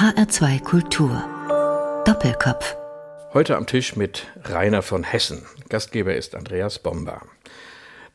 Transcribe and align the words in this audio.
HR2 0.00 0.62
Kultur. 0.62 1.22
Doppelkopf. 2.06 2.74
Heute 3.34 3.58
am 3.58 3.66
Tisch 3.66 3.96
mit 3.96 4.28
Rainer 4.44 4.80
von 4.80 5.04
Hessen. 5.04 5.44
Gastgeber 5.68 6.16
ist 6.16 6.34
Andreas 6.34 6.78
Bomber. 6.78 7.20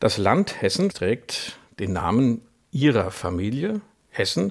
Das 0.00 0.18
Land 0.18 0.60
Hessen 0.60 0.88
trägt 0.88 1.60
den 1.78 1.92
Namen 1.92 2.40
Ihrer 2.72 3.12
Familie, 3.12 3.82
Hessen, 4.10 4.50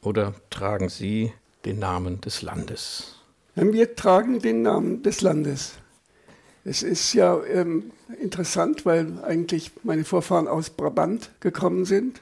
oder 0.00 0.32
tragen 0.48 0.88
Sie 0.88 1.34
den 1.66 1.78
Namen 1.78 2.22
des 2.22 2.40
Landes? 2.40 3.20
Wir 3.54 3.94
tragen 3.94 4.40
den 4.40 4.62
Namen 4.62 5.02
des 5.02 5.20
Landes. 5.20 5.74
Es 6.64 6.82
ist 6.82 7.12
ja 7.12 7.38
ähm, 7.44 7.90
interessant, 8.18 8.86
weil 8.86 9.22
eigentlich 9.22 9.72
meine 9.82 10.04
Vorfahren 10.04 10.48
aus 10.48 10.70
Brabant 10.70 11.32
gekommen 11.40 11.84
sind. 11.84 12.18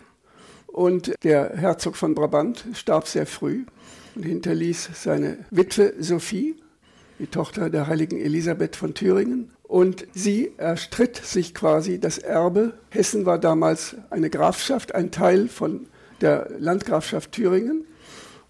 Und 0.67 1.15
der 1.23 1.57
Herzog 1.57 1.95
von 1.95 2.17
Brabant 2.17 2.65
starb 2.75 3.07
sehr 3.07 3.27
früh 3.27 3.65
und 4.15 4.23
hinterließ 4.25 4.91
seine 4.95 5.39
Witwe 5.51 5.95
Sophie, 5.99 6.57
die 7.19 7.27
Tochter 7.27 7.71
der 7.71 7.87
heiligen 7.87 8.19
Elisabeth 8.19 8.77
von 8.77 8.95
Thüringen. 8.95 9.51
Und 9.63 10.07
sie 10.15 10.53
erstritt 10.57 11.17
sich 11.17 11.55
quasi 11.55 11.99
das 11.99 12.19
Erbe. 12.19 12.75
Hessen 12.91 13.27
war 13.27 13.39
damals 13.39 13.97
eine 14.11 14.31
Grafschaft, 14.31 14.95
ein 14.95 15.11
Teil 15.11 15.49
von 15.49 15.87
der 16.21 16.51
Landgrafschaft 16.59 17.33
Thüringen. 17.33 17.85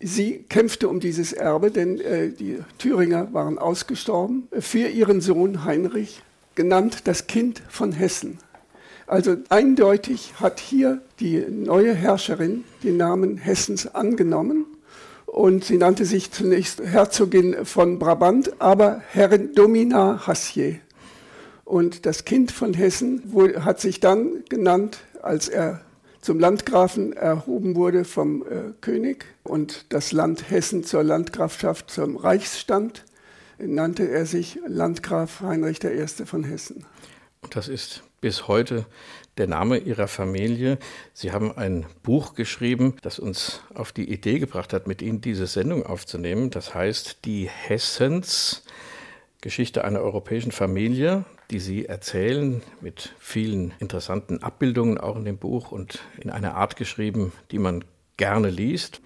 Sie 0.00 0.44
kämpfte 0.48 0.88
um 0.88 1.00
dieses 1.00 1.32
Erbe, 1.32 1.70
denn 1.70 2.00
äh, 2.00 2.30
die 2.30 2.58
Thüringer 2.78 3.32
waren 3.32 3.58
ausgestorben, 3.58 4.48
für 4.58 4.88
ihren 4.88 5.20
Sohn 5.20 5.64
Heinrich, 5.64 6.22
genannt 6.56 7.02
das 7.04 7.26
Kind 7.26 7.62
von 7.68 7.92
Hessen. 7.92 8.38
Also 9.06 9.36
eindeutig 9.50 10.34
hat 10.40 10.60
hier 10.60 11.00
die 11.20 11.44
neue 11.48 11.94
Herrscherin 11.94 12.64
den 12.82 12.96
Namen 12.96 13.36
Hessens 13.38 13.86
angenommen 13.86 14.66
und 15.34 15.64
sie 15.64 15.78
nannte 15.78 16.04
sich 16.04 16.30
zunächst 16.30 16.80
Herzogin 16.80 17.64
von 17.64 17.98
Brabant, 17.98 18.60
aber 18.60 19.02
Herrin 19.08 19.52
Domina 19.52 20.28
Hassier. 20.28 20.78
Und 21.64 22.06
das 22.06 22.24
Kind 22.24 22.52
von 22.52 22.72
Hessen 22.72 23.20
hat 23.64 23.80
sich 23.80 23.98
dann 23.98 24.44
genannt, 24.48 24.98
als 25.22 25.48
er 25.48 25.80
zum 26.20 26.38
Landgrafen 26.38 27.14
erhoben 27.14 27.74
wurde 27.74 28.04
vom 28.04 28.42
äh, 28.42 28.72
König 28.80 29.24
und 29.42 29.86
das 29.88 30.12
Land 30.12 30.52
Hessen 30.52 30.84
zur 30.84 31.02
Landgrafschaft 31.02 31.90
zum 31.90 32.16
Reichsstand, 32.16 33.04
nannte 33.58 34.08
er 34.08 34.26
sich 34.26 34.60
Landgraf 34.68 35.40
Heinrich 35.40 35.82
I. 35.82 36.06
von 36.24 36.44
Hessen. 36.44 36.86
Das 37.50 37.68
ist 37.68 38.02
bis 38.20 38.48
heute 38.48 38.86
der 39.36 39.46
Name 39.46 39.78
ihrer 39.78 40.08
Familie. 40.08 40.78
Sie 41.12 41.32
haben 41.32 41.56
ein 41.56 41.86
Buch 42.02 42.34
geschrieben, 42.34 42.96
das 43.02 43.18
uns 43.18 43.60
auf 43.74 43.92
die 43.92 44.10
Idee 44.10 44.38
gebracht 44.38 44.72
hat, 44.72 44.86
mit 44.86 45.02
Ihnen 45.02 45.20
diese 45.20 45.46
Sendung 45.46 45.84
aufzunehmen. 45.84 46.50
Das 46.50 46.74
heißt 46.74 47.24
Die 47.24 47.48
Hessens, 47.48 48.64
Geschichte 49.40 49.84
einer 49.84 50.00
europäischen 50.00 50.52
Familie, 50.52 51.24
die 51.50 51.60
Sie 51.60 51.86
erzählen, 51.86 52.62
mit 52.80 53.14
vielen 53.18 53.74
interessanten 53.78 54.42
Abbildungen 54.42 54.98
auch 54.98 55.16
in 55.16 55.24
dem 55.24 55.38
Buch 55.38 55.70
und 55.70 56.00
in 56.18 56.30
einer 56.30 56.54
Art 56.54 56.76
geschrieben, 56.76 57.32
die 57.50 57.58
man 57.58 57.84
gerne 58.16 58.48
liest. 58.48 59.00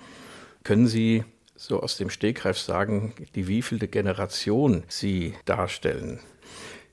Können 0.62 0.86
Sie 0.86 1.24
so 1.56 1.82
aus 1.82 1.96
dem 1.96 2.08
Stegreif 2.08 2.58
sagen, 2.58 3.14
die 3.34 3.48
wievielte 3.48 3.88
Generation 3.88 4.84
Sie 4.86 5.34
darstellen? 5.44 6.20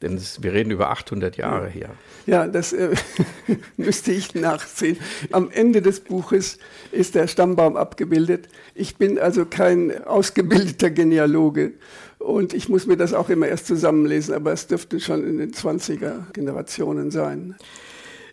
Denn 0.02 0.16
es, 0.16 0.44
wir 0.44 0.54
reden 0.54 0.72
über 0.72 0.90
800 0.90 1.38
Jahre 1.38 1.70
hier. 1.70 1.90
Ja, 2.26 2.48
das 2.48 2.74
äh, 2.74 2.96
müsste 3.78 4.12
ich 4.12 4.36
nachsehen. 4.36 4.98
Am 5.32 5.50
Ende 5.52 5.82
des 5.82 6.02
Buches 6.02 6.60
ist 6.92 7.16
der 7.16 7.28
Stammbaum 7.28 7.78
abgebildet. 7.78 8.50
Ich 8.74 8.98
bin 8.98 9.18
also 9.18 9.46
kein 9.46 10.04
ausgebildeter 10.06 10.90
Genealoge 10.90 11.74
und 12.20 12.54
ich 12.54 12.70
muss 12.70 12.88
mir 12.88 12.98
das 12.98 13.14
auch 13.14 13.30
immer 13.30 13.48
erst 13.48 13.68
zusammenlesen, 13.68 14.34
aber 14.34 14.52
es 14.52 14.68
dürfte 14.68 15.00
schon 15.00 15.26
in 15.26 15.38
den 15.38 15.54
20er 15.54 16.32
Generationen 16.34 17.12
sein. 17.12 17.56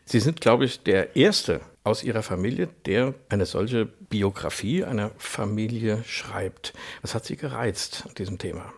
Sie 0.04 0.20
sind, 0.20 0.40
glaube 0.40 0.64
ich, 0.64 0.82
der 0.82 1.16
Erste 1.16 1.60
aus 1.84 2.02
Ihrer 2.02 2.22
Familie, 2.22 2.68
der 2.86 3.14
eine 3.28 3.46
solche 3.46 3.86
Biografie 3.86 4.84
einer 4.84 5.10
Familie 5.16 6.02
schreibt. 6.06 6.72
Was 7.02 7.14
hat 7.14 7.24
Sie 7.24 7.36
gereizt 7.36 8.04
an 8.06 8.14
diesem 8.14 8.38
Thema? 8.38 8.72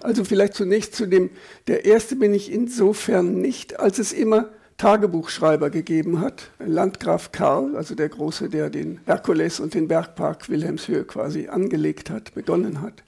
Also 0.00 0.24
vielleicht 0.24 0.54
zunächst 0.54 0.94
zu 0.94 1.06
dem, 1.06 1.30
der 1.66 1.84
erste 1.84 2.16
bin 2.16 2.34
ich 2.34 2.52
insofern 2.52 3.40
nicht, 3.40 3.80
als 3.80 3.98
es 3.98 4.12
immer 4.12 4.50
Tagebuchschreiber 4.76 5.70
gegeben 5.70 6.20
hat. 6.20 6.50
Landgraf 6.58 7.32
Karl, 7.32 7.76
also 7.76 7.94
der 7.94 8.08
Große, 8.08 8.48
der 8.48 8.70
den 8.70 9.00
Herkules 9.06 9.60
und 9.60 9.74
den 9.74 9.88
Bergpark 9.88 10.48
Wilhelmshöhe 10.48 11.04
quasi 11.04 11.48
angelegt 11.48 12.10
hat, 12.10 12.34
begonnen 12.34 12.80
hat, 12.80 13.02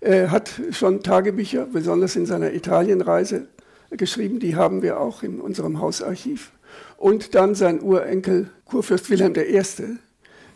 äh, 0.00 0.28
hat 0.28 0.50
schon 0.70 1.02
Tagebücher, 1.02 1.66
besonders 1.66 2.16
in 2.16 2.26
seiner 2.26 2.54
Italienreise, 2.54 3.48
geschrieben. 3.90 4.38
Die 4.38 4.56
haben 4.56 4.82
wir 4.82 5.00
auch 5.00 5.22
in 5.22 5.40
unserem 5.40 5.80
Hausarchiv. 5.80 6.52
Und 6.96 7.34
dann 7.34 7.54
sein 7.54 7.82
Urenkel 7.82 8.50
Kurfürst 8.64 9.10
Wilhelm 9.10 9.34
I., 9.36 9.62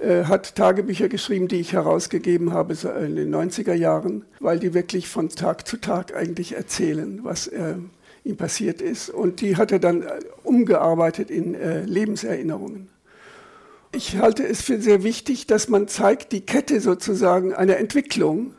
hat 0.05 0.55
Tagebücher 0.55 1.09
geschrieben, 1.09 1.49
die 1.49 1.61
ich 1.61 1.73
herausgegeben 1.73 2.53
habe 2.53 2.75
in 3.05 3.17
den 3.17 3.35
90er 3.35 3.75
Jahren, 3.75 4.25
weil 4.41 4.59
die 4.59 4.75
wirklich 4.75 5.09
von 5.09 5.29
Tag 5.29 5.67
zu 5.67 5.77
Tag 5.77 6.15
eigentlich 6.15 6.55
erzählen, 6.57 7.21
was 7.23 7.47
äh, 7.47 7.75
ihm 8.25 8.37
passiert 8.37 8.81
ist. 8.81 9.11
Und 9.11 9.41
die 9.41 9.57
hat 9.57 9.73
er 9.73 9.79
dann 9.79 10.03
äh, 10.03 10.21
umgearbeitet 10.43 11.31
in 11.31 11.55
äh, 11.55 11.85
Lebenserinnerungen. 11.85 12.89
Ich 13.93 14.17
halte 14.17 14.47
es 14.47 14.63
für 14.63 14.81
sehr 14.81 15.05
wichtig, 15.05 15.47
dass 15.47 15.69
man 15.69 15.87
zeigt, 15.87 16.33
die 16.33 16.41
Kette 16.41 16.81
sozusagen 16.81 17.55
einer 17.55 17.77
Entwicklung, 17.77 18.55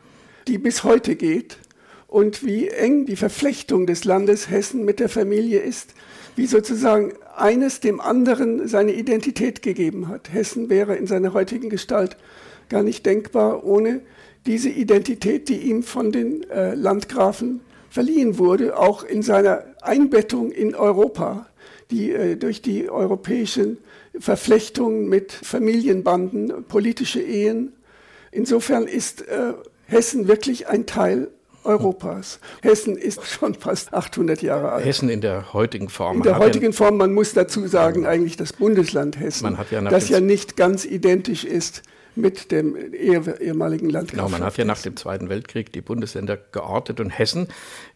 die 0.48 0.56
bis 0.56 0.82
heute 0.82 1.16
geht 1.16 1.58
und 2.08 2.44
wie 2.44 2.68
eng 2.68 3.04
die 3.04 3.16
Verflechtung 3.16 3.86
des 3.86 4.04
Landes 4.04 4.48
Hessen 4.48 4.84
mit 4.84 5.00
der 5.00 5.10
Familie 5.10 5.60
ist, 5.60 5.92
wie 6.36 6.46
sozusagen 6.46 7.12
eines 7.38 7.80
dem 7.80 8.00
anderen 8.00 8.68
seine 8.68 8.92
Identität 8.92 9.62
gegeben 9.62 10.08
hat. 10.08 10.32
Hessen 10.32 10.68
wäre 10.68 10.96
in 10.96 11.06
seiner 11.06 11.32
heutigen 11.32 11.70
Gestalt 11.70 12.16
gar 12.68 12.82
nicht 12.82 13.06
denkbar 13.06 13.64
ohne 13.64 14.00
diese 14.46 14.68
Identität, 14.68 15.48
die 15.48 15.58
ihm 15.58 15.82
von 15.82 16.12
den 16.12 16.48
äh, 16.50 16.74
Landgrafen 16.74 17.60
verliehen 17.90 18.38
wurde, 18.38 18.78
auch 18.78 19.04
in 19.04 19.22
seiner 19.22 19.64
Einbettung 19.82 20.50
in 20.52 20.74
Europa, 20.74 21.46
die 21.90 22.12
äh, 22.12 22.36
durch 22.36 22.62
die 22.62 22.88
europäischen 22.88 23.78
Verflechtungen 24.18 25.08
mit 25.08 25.32
Familienbanden, 25.32 26.64
politische 26.64 27.20
Ehen. 27.20 27.72
Insofern 28.32 28.86
ist 28.86 29.22
äh, 29.28 29.54
Hessen 29.86 30.28
wirklich 30.28 30.68
ein 30.68 30.86
Teil 30.86 31.28
Europas. 31.66 32.40
Hessen 32.62 32.96
ist 32.96 33.26
schon 33.26 33.54
fast 33.54 33.92
800 33.92 34.42
Jahre 34.42 34.72
alt. 34.72 34.84
Hessen 34.84 35.08
in 35.08 35.20
der 35.20 35.52
heutigen 35.52 35.88
Form. 35.88 36.18
In 36.18 36.22
der 36.22 36.38
heutigen 36.38 36.72
Form, 36.72 36.96
man 36.96 37.12
muss 37.12 37.32
dazu 37.32 37.66
sagen, 37.66 38.06
eigentlich 38.06 38.36
das 38.36 38.52
Bundesland 38.52 39.18
Hessen, 39.18 39.58
ja 39.70 39.80
das 39.82 40.08
ja 40.08 40.20
nicht 40.20 40.56
ganz 40.56 40.84
identisch 40.84 41.44
ist 41.44 41.82
mit 42.16 42.50
dem 42.50 42.76
ehemaligen 42.94 43.90
Landgraf. 43.90 44.16
Genau, 44.16 44.28
man 44.28 44.42
hat 44.42 44.56
ja 44.56 44.64
nach 44.64 44.80
dem 44.80 44.96
Zweiten 44.96 45.28
Weltkrieg 45.28 45.72
die 45.72 45.82
Bundesländer 45.82 46.36
geortet 46.36 46.98
und 46.98 47.10
Hessen 47.10 47.48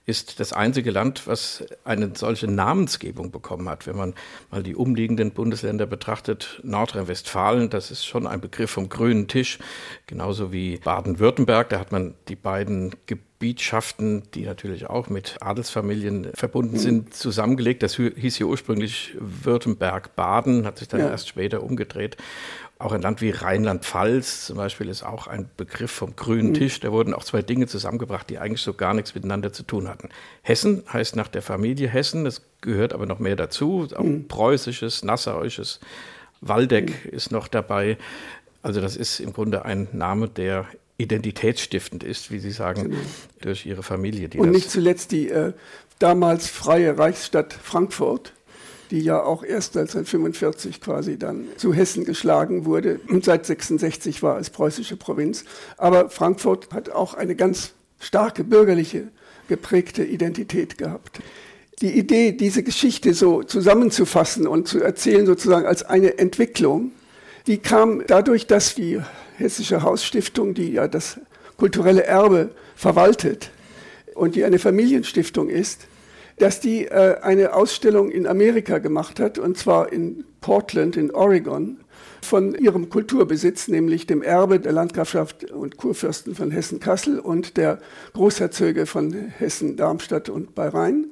ist 0.06 0.41
das 0.41 0.53
einzige 0.53 0.91
Land, 0.91 1.26
was 1.26 1.64
eine 1.84 2.12
solche 2.14 2.47
Namensgebung 2.47 3.30
bekommen 3.30 3.69
hat. 3.69 3.86
Wenn 3.86 3.97
man 3.97 4.14
mal 4.50 4.62
die 4.62 4.75
umliegenden 4.75 5.30
Bundesländer 5.32 5.86
betrachtet, 5.86 6.60
Nordrhein-Westfalen, 6.62 7.70
das 7.70 7.91
ist 7.91 8.04
schon 8.04 8.26
ein 8.26 8.41
Begriff 8.41 8.70
vom 8.70 8.88
grünen 8.88 9.26
Tisch, 9.26 9.59
genauso 10.06 10.53
wie 10.53 10.76
Baden-Württemberg, 10.76 11.70
da 11.70 11.78
hat 11.78 11.92
man 11.92 12.14
die 12.28 12.36
beiden 12.36 12.94
Gebietschaften, 13.41 14.23
die 14.34 14.45
natürlich 14.45 14.91
auch 14.91 15.09
mit 15.09 15.39
Adelsfamilien 15.41 16.28
verbunden 16.34 16.77
sind, 16.77 17.15
zusammengelegt. 17.15 17.83
Das 17.83 17.97
hieß 17.97 18.37
hier 18.37 18.47
ursprünglich 18.47 19.17
Württemberg-Baden, 19.19 20.67
hat 20.67 20.78
sich 20.78 20.89
dann 20.89 21.01
ja. 21.01 21.09
erst 21.09 21.28
später 21.28 21.62
umgedreht. 21.62 22.19
Auch 22.78 22.93
ein 22.93 23.01
Land 23.01 23.23
wie 23.23 23.31
Rheinland-Pfalz 23.31 24.45
zum 24.45 24.59
Beispiel 24.59 24.91
ist 24.91 25.03
auch 25.03 25.27
ein 25.27 25.49
Begriff 25.56 25.91
vom 25.91 26.16
grünen 26.16 26.51
mhm. 26.51 26.54
Tisch. 26.54 26.81
Da 26.81 26.92
wurden 26.92 27.15
auch 27.15 27.25
zwei 27.25 27.41
Dinge 27.41 27.66
zusammengebracht, 27.66 28.28
die 28.28 28.39
eigentlich 28.39 28.60
so 28.60 28.75
gar 28.75 28.92
nichts 28.92 29.15
miteinander 29.15 29.54
zu 29.54 29.63
tun 29.63 29.89
hatten. 29.89 30.10
Hessen 30.43 30.83
heißt 30.93 31.16
nach 31.16 31.28
der 31.28 31.41
Familie 31.41 31.89
Hessen, 31.89 32.25
das 32.25 32.43
gehört 32.60 32.93
aber 32.93 33.07
noch 33.07 33.21
mehr 33.21 33.36
dazu. 33.36 33.89
Auch 33.97 34.04
mhm. 34.04 34.28
preußisches, 34.28 35.03
nassauisches, 35.03 35.81
Waldeck 36.43 37.07
mhm. 37.07 37.10
ist 37.10 37.33
noch 37.33 37.48
dabei. 37.48 37.97
Also 38.60 38.83
das 38.83 38.97
ist 38.97 39.19
im 39.19 39.33
Grunde 39.33 39.65
ein 39.65 39.89
Name, 39.93 40.28
der 40.28 40.66
identitätsstiftend 41.00 42.04
ist, 42.04 42.30
wie 42.30 42.38
Sie 42.38 42.50
sagen, 42.50 42.84
genau. 42.84 42.97
durch 43.41 43.66
Ihre 43.66 43.82
Familie. 43.82 44.28
Und 44.36 44.50
nicht 44.50 44.70
zuletzt 44.70 45.12
die 45.12 45.28
äh, 45.28 45.52
damals 45.98 46.48
freie 46.48 46.98
Reichsstadt 46.98 47.52
Frankfurt 47.52 48.32
die 48.91 49.00
ja 49.00 49.22
auch 49.22 49.44
erst 49.44 49.76
1945 49.76 50.80
quasi 50.80 51.18
dann 51.18 51.47
zu 51.56 51.72
Hessen 51.72 52.04
geschlagen 52.04 52.64
wurde 52.64 53.00
und 53.08 53.24
seit 53.24 53.47
66 53.47 54.22
war 54.22 54.34
als 54.34 54.50
preußische 54.50 54.97
Provinz. 54.97 55.44
Aber 55.76 56.10
Frankfurt 56.10 56.72
hat 56.72 56.91
auch 56.91 57.14
eine 57.14 57.36
ganz 57.36 57.72
starke 58.00 58.44
bürgerliche 58.44 59.08
geprägte 59.48 60.04
Identität 60.04 60.78
gehabt. 60.78 61.20
Die 61.80 61.98
Idee, 61.98 62.32
diese 62.32 62.62
Geschichte 62.62 63.14
so 63.14 63.42
zusammenzufassen 63.42 64.47
und 64.47 64.68
zu 64.68 64.80
erzählen 64.80 65.24
sozusagen 65.24 65.66
als 65.66 65.82
eine 65.82 66.18
Entwicklung, 66.18 66.92
Die 67.47 67.59
kam 67.59 68.03
dadurch, 68.07 68.47
dass 68.47 68.75
die 68.75 69.01
Hessische 69.37 69.83
Hausstiftung, 69.83 70.54
die 70.54 70.72
ja 70.72 70.87
das 70.87 71.19
kulturelle 71.57 72.04
Erbe 72.04 72.51
verwaltet 72.77 73.51
und 74.15 74.34
die 74.34 74.45
eine 74.45 74.59
Familienstiftung 74.59 75.48
ist, 75.48 75.87
dass 76.39 76.60
die 76.60 76.87
äh, 76.87 77.19
eine 77.22 77.54
Ausstellung 77.54 78.10
in 78.10 78.27
Amerika 78.27 78.78
gemacht 78.78 79.21
hat, 79.21 79.39
und 79.39 79.59
zwar 79.59 79.92
in 79.92 80.25
Portland 80.41 80.97
in 80.97 81.10
Oregon, 81.10 81.78
von 82.22 82.54
ihrem 82.54 82.91
Kulturbesitz, 82.91 83.69
nämlich 83.69 84.07
dem 84.07 84.22
Erbe 84.22 84.60
der 84.60 84.72
Landgrafschaft 84.72 85.51
und 85.51 85.77
Kurfürsten 85.77 86.34
von 86.34 86.51
Hessen-Kassel 86.51 87.19
und 87.19 87.57
der 87.57 87.78
Großherzöge 88.13 88.86
von 88.86 89.13
Hessen-Darmstadt 89.13 90.28
und 90.28 90.54
Bahrain. 90.54 91.07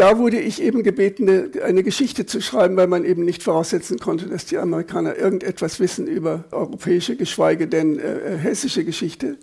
Da 0.00 0.16
wurde 0.16 0.40
ich 0.40 0.62
eben 0.62 0.82
gebeten, 0.82 1.52
eine 1.62 1.82
Geschichte 1.82 2.24
zu 2.24 2.40
schreiben, 2.40 2.74
weil 2.78 2.86
man 2.86 3.04
eben 3.04 3.22
nicht 3.22 3.42
voraussetzen 3.42 3.98
konnte, 3.98 4.28
dass 4.28 4.46
die 4.46 4.56
Amerikaner 4.56 5.14
irgendetwas 5.14 5.78
wissen 5.78 6.06
über 6.06 6.44
europäische, 6.52 7.16
geschweige 7.16 7.68
denn 7.68 7.98
äh, 7.98 8.38
hessische 8.38 8.82
Geschichte. 8.82 9.36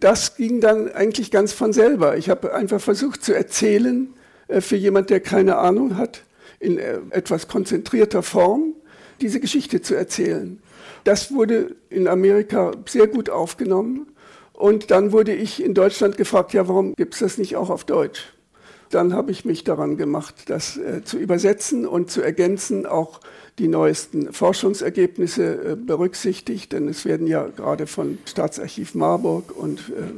Das 0.00 0.34
ging 0.34 0.60
dann 0.60 0.90
eigentlich 0.90 1.30
ganz 1.30 1.52
von 1.52 1.72
selber. 1.72 2.16
Ich 2.16 2.28
habe 2.28 2.52
einfach 2.52 2.80
versucht 2.80 3.22
zu 3.22 3.36
erzählen, 3.36 4.12
äh, 4.48 4.60
für 4.60 4.74
jemand, 4.74 5.10
der 5.10 5.20
keine 5.20 5.58
Ahnung 5.58 5.96
hat, 5.96 6.24
in 6.58 6.78
äh, 6.78 6.98
etwas 7.10 7.46
konzentrierter 7.46 8.24
Form 8.24 8.74
diese 9.20 9.38
Geschichte 9.38 9.80
zu 9.80 9.94
erzählen. 9.94 10.60
Das 11.04 11.32
wurde 11.32 11.76
in 11.88 12.08
Amerika 12.08 12.72
sehr 12.88 13.06
gut 13.06 13.30
aufgenommen. 13.30 14.08
Und 14.54 14.90
dann 14.90 15.12
wurde 15.12 15.36
ich 15.36 15.62
in 15.62 15.72
Deutschland 15.72 16.16
gefragt, 16.16 16.52
ja, 16.52 16.66
warum 16.66 16.96
gibt 16.96 17.14
es 17.14 17.20
das 17.20 17.38
nicht 17.38 17.54
auch 17.54 17.70
auf 17.70 17.84
Deutsch? 17.84 18.33
Dann 18.94 19.12
habe 19.12 19.32
ich 19.32 19.44
mich 19.44 19.64
daran 19.64 19.96
gemacht, 19.96 20.44
das 20.46 20.76
äh, 20.76 21.02
zu 21.02 21.18
übersetzen 21.18 21.84
und 21.84 22.12
zu 22.12 22.22
ergänzen, 22.22 22.86
auch 22.86 23.20
die 23.58 23.66
neuesten 23.66 24.32
Forschungsergebnisse 24.32 25.72
äh, 25.72 25.76
berücksichtigt, 25.76 26.72
denn 26.72 26.86
es 26.86 27.04
werden 27.04 27.26
ja 27.26 27.48
gerade 27.48 27.88
von 27.88 28.18
Staatsarchiv 28.24 28.94
Marburg 28.94 29.56
und 29.56 29.80
äh, 29.90 30.12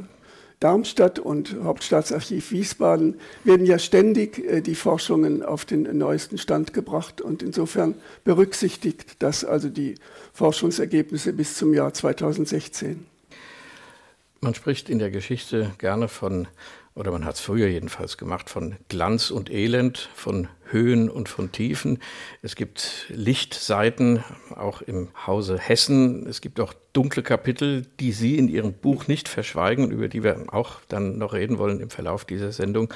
Darmstadt 0.59 1.17
und 1.17 1.55
Hauptstaatsarchiv 1.63 2.51
Wiesbaden 2.51 3.19
werden 3.43 3.65
ja 3.65 3.79
ständig 3.79 4.45
äh, 4.45 4.61
die 4.61 4.75
Forschungen 4.75 5.41
auf 5.41 5.65
den 5.65 5.97
neuesten 5.97 6.37
Stand 6.37 6.73
gebracht 6.73 7.19
und 7.19 7.41
insofern 7.41 7.95
berücksichtigt 8.25 9.15
das 9.23 9.43
also 9.43 9.69
die 9.69 9.95
Forschungsergebnisse 10.33 11.33
bis 11.33 11.55
zum 11.55 11.73
Jahr 11.73 11.95
2016. 11.95 13.07
Man 14.39 14.53
spricht 14.53 14.89
in 14.91 14.99
der 14.99 15.09
Geschichte 15.09 15.71
gerne 15.79 16.07
von 16.07 16.47
oder 16.97 17.11
man 17.11 17.25
hat 17.25 17.35
es 17.35 17.41
früher 17.41 17.67
jedenfalls 17.67 18.17
gemacht, 18.17 18.49
von 18.49 18.75
Glanz 18.89 19.29
und 19.29 19.51
Elend, 19.51 20.09
von 20.15 20.47
Höhen 20.65 21.09
und 21.09 21.29
von 21.29 21.51
Tiefen. 21.51 21.99
Es 22.41 22.55
gibt 22.55 23.05
Lichtseiten, 23.09 24.23
auch 24.55 24.81
im 24.81 25.09
Hause 25.27 25.59
Hessen. 25.59 26.27
Es 26.27 26.41
gibt 26.41 26.59
auch 26.59 26.73
dunkle 26.93 27.21
Kapitel, 27.21 27.85
die 27.99 28.11
Sie 28.11 28.37
in 28.37 28.49
Ihrem 28.49 28.73
Buch 28.73 29.07
nicht 29.07 29.29
verschweigen, 29.29 29.91
über 29.91 30.07
die 30.07 30.23
wir 30.23 30.45
auch 30.51 30.81
dann 30.87 31.19
noch 31.19 31.33
reden 31.33 31.59
wollen 31.59 31.79
im 31.79 31.91
Verlauf 31.91 32.25
dieser 32.25 32.51
Sendung. 32.51 32.91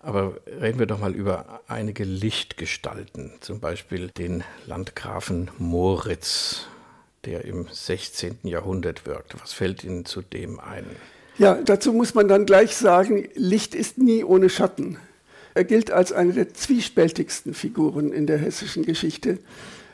Aber 0.00 0.36
reden 0.60 0.80
wir 0.80 0.86
doch 0.86 0.98
mal 0.98 1.14
über 1.14 1.60
einige 1.68 2.04
Lichtgestalten, 2.04 3.32
zum 3.40 3.60
Beispiel 3.60 4.08
den 4.08 4.42
Landgrafen 4.66 5.50
Moritz, 5.58 6.66
der 7.24 7.44
im 7.44 7.66
16. 7.70 8.38
Jahrhundert 8.42 9.06
wirkt. 9.06 9.40
Was 9.40 9.52
fällt 9.52 9.84
Ihnen 9.84 10.04
zu 10.04 10.20
dem 10.20 10.58
ein? 10.58 10.84
Ja, 11.38 11.54
dazu 11.62 11.92
muss 11.92 12.14
man 12.14 12.28
dann 12.28 12.46
gleich 12.46 12.74
sagen, 12.76 13.28
Licht 13.34 13.74
ist 13.74 13.98
nie 13.98 14.24
ohne 14.24 14.48
Schatten. 14.48 14.96
Er 15.54 15.64
gilt 15.64 15.90
als 15.90 16.12
eine 16.12 16.32
der 16.32 16.54
zwiespältigsten 16.54 17.52
Figuren 17.52 18.12
in 18.12 18.26
der 18.26 18.38
hessischen 18.38 18.84
Geschichte. 18.84 19.38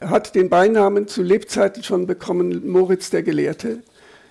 Er 0.00 0.10
hat 0.10 0.34
den 0.34 0.48
Beinamen 0.48 1.08
zu 1.08 1.22
Lebzeiten 1.22 1.82
schon 1.82 2.06
bekommen, 2.06 2.68
Moritz 2.68 3.10
der 3.10 3.22
Gelehrte, 3.22 3.82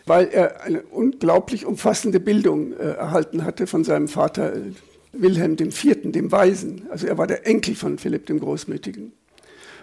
weil 0.05 0.27
er 0.27 0.63
eine 0.63 0.81
unglaublich 0.83 1.65
umfassende 1.65 2.19
Bildung 2.19 2.73
äh, 2.73 2.91
erhalten 2.93 3.45
hatte 3.45 3.67
von 3.67 3.83
seinem 3.83 4.07
Vater 4.07 4.55
äh, 4.55 4.59
Wilhelm 5.13 5.57
IV., 5.59 6.11
dem 6.11 6.31
Weisen. 6.31 6.83
Also 6.89 7.07
er 7.07 7.17
war 7.17 7.27
der 7.27 7.45
Enkel 7.45 7.75
von 7.75 7.97
Philipp 7.97 8.25
dem 8.25 8.39
Großmütigen. 8.39 9.13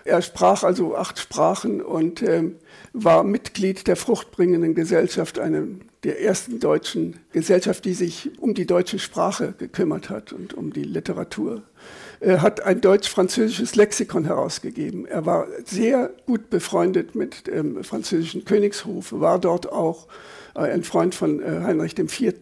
Er 0.08 0.22
sprach 0.22 0.64
also 0.64 0.96
acht 0.96 1.18
Sprachen 1.18 1.82
und 1.82 2.22
äh, 2.22 2.44
war 2.94 3.24
Mitglied 3.24 3.86
der 3.86 3.94
fruchtbringenden 3.94 4.74
Gesellschaft, 4.74 5.38
einer 5.38 5.64
der 6.02 6.22
ersten 6.22 6.60
deutschen 6.60 7.20
Gesellschaft, 7.32 7.84
die 7.84 7.92
sich 7.92 8.30
um 8.40 8.54
die 8.54 8.66
deutsche 8.66 8.98
Sprache 8.98 9.52
gekümmert 9.58 10.08
hat 10.08 10.32
und 10.32 10.54
um 10.54 10.72
die 10.72 10.84
Literatur. 10.84 11.62
Er 12.20 12.40
hat 12.40 12.62
ein 12.62 12.80
deutsch-französisches 12.80 13.76
Lexikon 13.76 14.24
herausgegeben. 14.24 15.04
Er 15.04 15.26
war 15.26 15.46
sehr 15.66 16.10
gut 16.24 16.48
befreundet 16.48 17.14
mit 17.14 17.46
dem 17.46 17.84
französischen 17.84 18.46
Königshof, 18.46 19.12
war 19.12 19.38
dort 19.38 19.70
auch 19.70 20.06
äh, 20.54 20.60
ein 20.60 20.84
Freund 20.84 21.14
von 21.14 21.42
äh, 21.42 21.60
Heinrich 21.64 21.98
IV., 21.98 22.32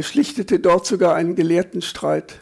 schlichtete 0.00 0.58
dort 0.58 0.86
sogar 0.86 1.14
einen 1.14 1.36
Gelehrtenstreit. 1.36 2.40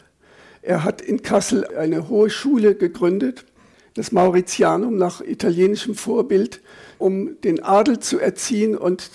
Er 0.62 0.84
hat 0.84 1.02
in 1.02 1.22
Kassel 1.22 1.66
eine 1.66 2.08
hohe 2.08 2.30
Schule 2.30 2.74
gegründet 2.74 3.44
das 3.98 4.12
Mauritianum 4.12 4.96
nach 4.96 5.20
italienischem 5.20 5.96
Vorbild, 5.96 6.60
um 6.98 7.40
den 7.42 7.62
Adel 7.62 7.98
zu 7.98 8.20
erziehen 8.20 8.76
und 8.76 9.10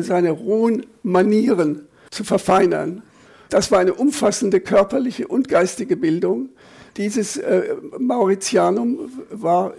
seine 0.00 0.30
rohen 0.30 0.86
Manieren 1.02 1.88
zu 2.10 2.22
verfeinern. 2.22 3.02
Das 3.48 3.72
war 3.72 3.80
eine 3.80 3.94
umfassende 3.94 4.60
körperliche 4.60 5.26
und 5.26 5.48
geistige 5.48 5.96
Bildung. 5.96 6.50
Dieses 6.96 7.36
äh, 7.36 7.74
Mauritianum 7.98 9.10
war 9.30 9.74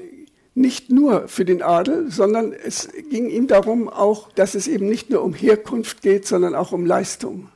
nicht 0.55 0.91
nur 0.91 1.29
für 1.29 1.45
den 1.45 1.61
Adel, 1.61 2.11
sondern 2.11 2.51
es 2.51 2.89
ging 3.09 3.29
ihm 3.29 3.47
darum 3.47 3.87
auch, 3.87 4.29
dass 4.33 4.55
es 4.55 4.67
eben 4.67 4.89
nicht 4.89 5.09
nur 5.09 5.23
um 5.23 5.33
Herkunft 5.33 6.01
geht, 6.01 6.27
sondern 6.27 6.53
auch 6.53 6.73
um 6.73 6.85
Leistung. 6.85 7.47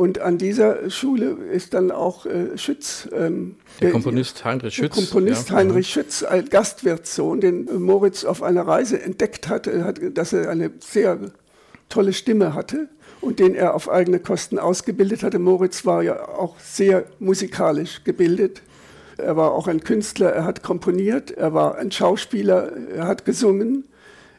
Und 0.00 0.18
an 0.18 0.38
dieser 0.38 0.88
Schule 0.88 1.36
ist 1.52 1.74
dann 1.74 1.90
auch 1.90 2.24
äh, 2.24 2.56
Schütz. 2.56 3.06
Ähm, 3.12 3.56
der 3.82 3.90
Komponist 3.90 4.42
Heinrich 4.46 4.74
Schütz. 4.74 4.96
Der 4.96 5.04
Komponist 5.04 5.50
ja. 5.50 5.56
Heinrich 5.56 5.94
mhm. 5.94 6.00
Schütz, 6.00 6.22
als 6.22 6.48
Gastwirtssohn, 6.48 7.42
den 7.42 7.82
Moritz 7.82 8.24
auf 8.24 8.42
einer 8.42 8.66
Reise 8.66 9.02
entdeckt 9.02 9.50
hatte, 9.50 9.84
hat, 9.84 10.00
dass 10.14 10.32
er 10.32 10.48
eine 10.48 10.70
sehr 10.78 11.18
tolle 11.90 12.14
Stimme 12.14 12.54
hatte 12.54 12.88
und 13.20 13.40
den 13.40 13.54
er 13.54 13.74
auf 13.74 13.90
eigene 13.90 14.20
Kosten 14.20 14.58
ausgebildet 14.58 15.22
hatte. 15.22 15.38
Moritz 15.38 15.84
war 15.84 16.02
ja 16.02 16.28
auch 16.28 16.58
sehr 16.60 17.04
musikalisch 17.18 18.02
gebildet. 18.02 18.62
Er 19.18 19.36
war 19.36 19.52
auch 19.52 19.68
ein 19.68 19.84
Künstler, 19.84 20.30
er 20.30 20.44
hat 20.44 20.62
komponiert, 20.62 21.30
er 21.30 21.52
war 21.52 21.76
ein 21.76 21.92
Schauspieler, 21.92 22.72
er 22.96 23.06
hat 23.06 23.26
gesungen 23.26 23.84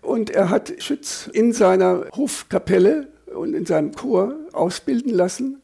und 0.01 0.31
er 0.31 0.49
hat 0.49 0.73
Schütz 0.79 1.29
in 1.31 1.53
seiner 1.53 2.07
Hofkapelle 2.15 3.09
und 3.31 3.53
in 3.53 3.67
seinem 3.67 3.93
Chor 3.93 4.33
ausbilden 4.53 5.13
lassen 5.13 5.60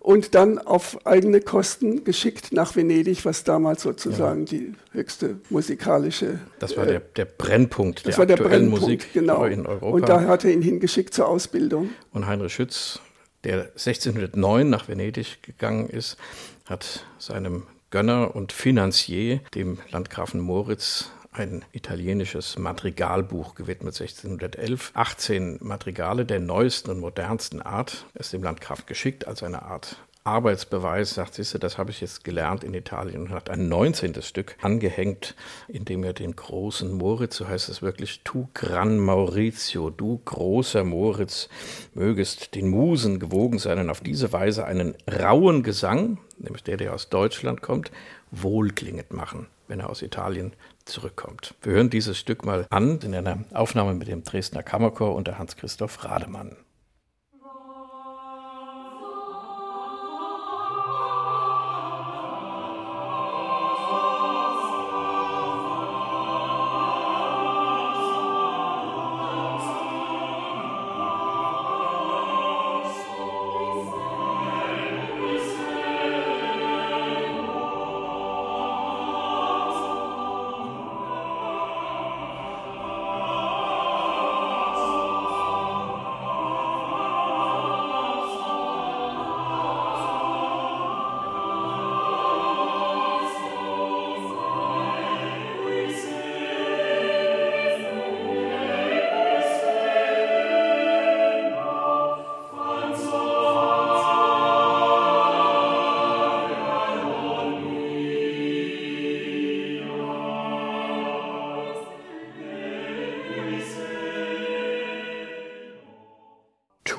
und 0.00 0.34
dann 0.34 0.58
auf 0.58 1.06
eigene 1.06 1.40
Kosten 1.42 2.04
geschickt 2.04 2.52
nach 2.52 2.74
Venedig, 2.74 3.24
was 3.26 3.44
damals 3.44 3.82
sozusagen 3.82 4.46
ja. 4.46 4.58
die 4.58 4.74
höchste 4.92 5.40
musikalische. 5.50 6.40
Das 6.58 6.76
war 6.76 6.86
der, 6.86 7.00
der 7.00 7.26
Brennpunkt 7.26 8.06
das 8.06 8.16
der 8.16 8.18
war 8.18 8.26
der 8.26 8.36
Brennpunkt, 8.36 8.80
Musik 8.80 9.12
genau. 9.12 9.44
in 9.44 9.66
Europa. 9.66 9.86
Und 9.86 10.08
da 10.08 10.22
hat 10.22 10.44
er 10.44 10.52
ihn 10.52 10.62
hingeschickt 10.62 11.12
zur 11.12 11.28
Ausbildung. 11.28 11.90
Und 12.12 12.26
Heinrich 12.26 12.54
Schütz, 12.54 12.98
der 13.44 13.66
1609 13.72 14.68
nach 14.68 14.88
Venedig 14.88 15.42
gegangen 15.42 15.88
ist, 15.90 16.16
hat 16.64 17.04
seinem 17.18 17.64
Gönner 17.90 18.34
und 18.34 18.52
Finanzier, 18.52 19.40
dem 19.54 19.78
Landgrafen 19.90 20.40
Moritz, 20.40 21.10
ein 21.32 21.64
italienisches 21.72 22.58
Madrigalbuch 22.58 23.54
gewidmet, 23.54 24.00
1611. 24.00 24.90
18 24.94 25.58
Madrigale 25.60 26.26
der 26.26 26.40
neuesten 26.40 26.90
und 26.90 27.00
modernsten 27.00 27.62
Art. 27.62 28.06
ist 28.14 28.32
dem 28.32 28.42
Landgraf 28.42 28.86
geschickt 28.86 29.26
als 29.26 29.42
eine 29.42 29.62
Art 29.62 29.96
Arbeitsbeweis, 30.22 31.14
sagt, 31.14 31.34
siehst 31.34 31.54
du, 31.54 31.58
das 31.58 31.78
habe 31.78 31.90
ich 31.90 32.02
jetzt 32.02 32.24
gelernt 32.24 32.62
in 32.62 32.74
Italien 32.74 33.22
und 33.22 33.30
hat 33.30 33.48
ein 33.48 33.68
19. 33.68 34.20
Stück 34.20 34.56
angehängt, 34.60 35.34
in 35.66 35.86
dem 35.86 36.04
er 36.04 36.12
den 36.12 36.36
großen 36.36 36.92
Moritz, 36.92 37.36
so 37.36 37.48
heißt 37.48 37.70
es 37.70 37.80
wirklich, 37.80 38.20
tu 38.22 38.48
gran 38.52 38.98
Maurizio, 38.98 39.88
du 39.88 40.20
großer 40.24 40.84
Moritz, 40.84 41.48
mögest 41.94 42.54
den 42.54 42.68
Musen 42.68 43.18
gewogen 43.18 43.58
sein 43.58 43.78
und 43.78 43.88
auf 43.88 44.02
diese 44.02 44.30
Weise 44.32 44.66
einen 44.66 44.94
rauen 45.10 45.62
Gesang, 45.62 46.18
nämlich 46.38 46.64
der, 46.64 46.76
der 46.76 46.94
aus 46.94 47.08
Deutschland 47.08 47.62
kommt, 47.62 47.90
wohlklingend 48.30 49.14
machen, 49.14 49.46
wenn 49.68 49.80
er 49.80 49.88
aus 49.88 50.02
Italien 50.02 50.52
zurückkommt. 50.90 51.54
Wir 51.62 51.72
hören 51.72 51.90
dieses 51.90 52.18
Stück 52.18 52.44
mal 52.44 52.66
an 52.70 52.98
in 53.00 53.14
einer 53.14 53.38
Aufnahme 53.52 53.94
mit 53.94 54.08
dem 54.08 54.24
Dresdner 54.24 54.62
Kammerchor 54.62 55.14
unter 55.14 55.38
Hans-Christoph 55.38 56.04
Rademann. 56.04 56.56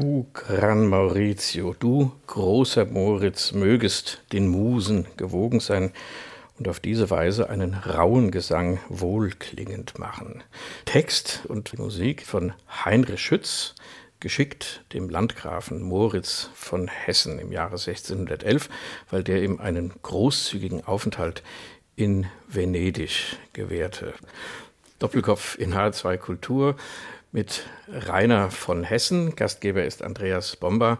Tu 0.02 0.26
gran 0.34 0.88
Maurizio, 0.88 1.76
du 1.78 2.12
großer 2.26 2.86
Moritz, 2.86 3.52
mögest 3.52 4.24
den 4.34 4.48
Musen 4.48 5.06
gewogen 5.16 5.60
sein 5.60 5.92
und 6.58 6.68
auf 6.68 6.80
diese 6.80 7.12
Weise 7.12 7.52
einen 7.52 7.76
rauen 7.76 8.32
Gesang 8.32 8.80
wohlklingend 8.90 10.00
machen. 10.00 10.44
Text 10.86 11.46
und 11.48 11.78
Musik 11.78 12.26
von 12.26 12.54
Heinrich 12.84 13.22
Schütz, 13.22 13.76
geschickt 14.20 14.84
dem 14.92 15.08
Landgrafen 15.08 15.84
Moritz 15.84 16.50
von 16.56 16.88
Hessen 16.88 17.38
im 17.38 17.52
Jahre 17.52 17.78
1611, 17.78 18.70
weil 19.12 19.24
der 19.24 19.44
ihm 19.44 19.60
einen 19.60 19.94
großzügigen 20.02 20.84
Aufenthalt 20.84 21.44
in 21.96 22.26
Venedig 22.48 23.38
gewährte. 23.54 24.16
Doppelkopf 24.98 25.60
in 25.60 25.76
H2 25.76 26.18
Kultur 26.18 26.76
mit 27.32 27.66
Rainer 27.88 28.52
von 28.52 28.84
Hessen. 28.84 29.36
Gastgeber 29.36 29.86
ist 29.86 30.04
Andreas 30.04 30.56
Bomber. 30.56 31.00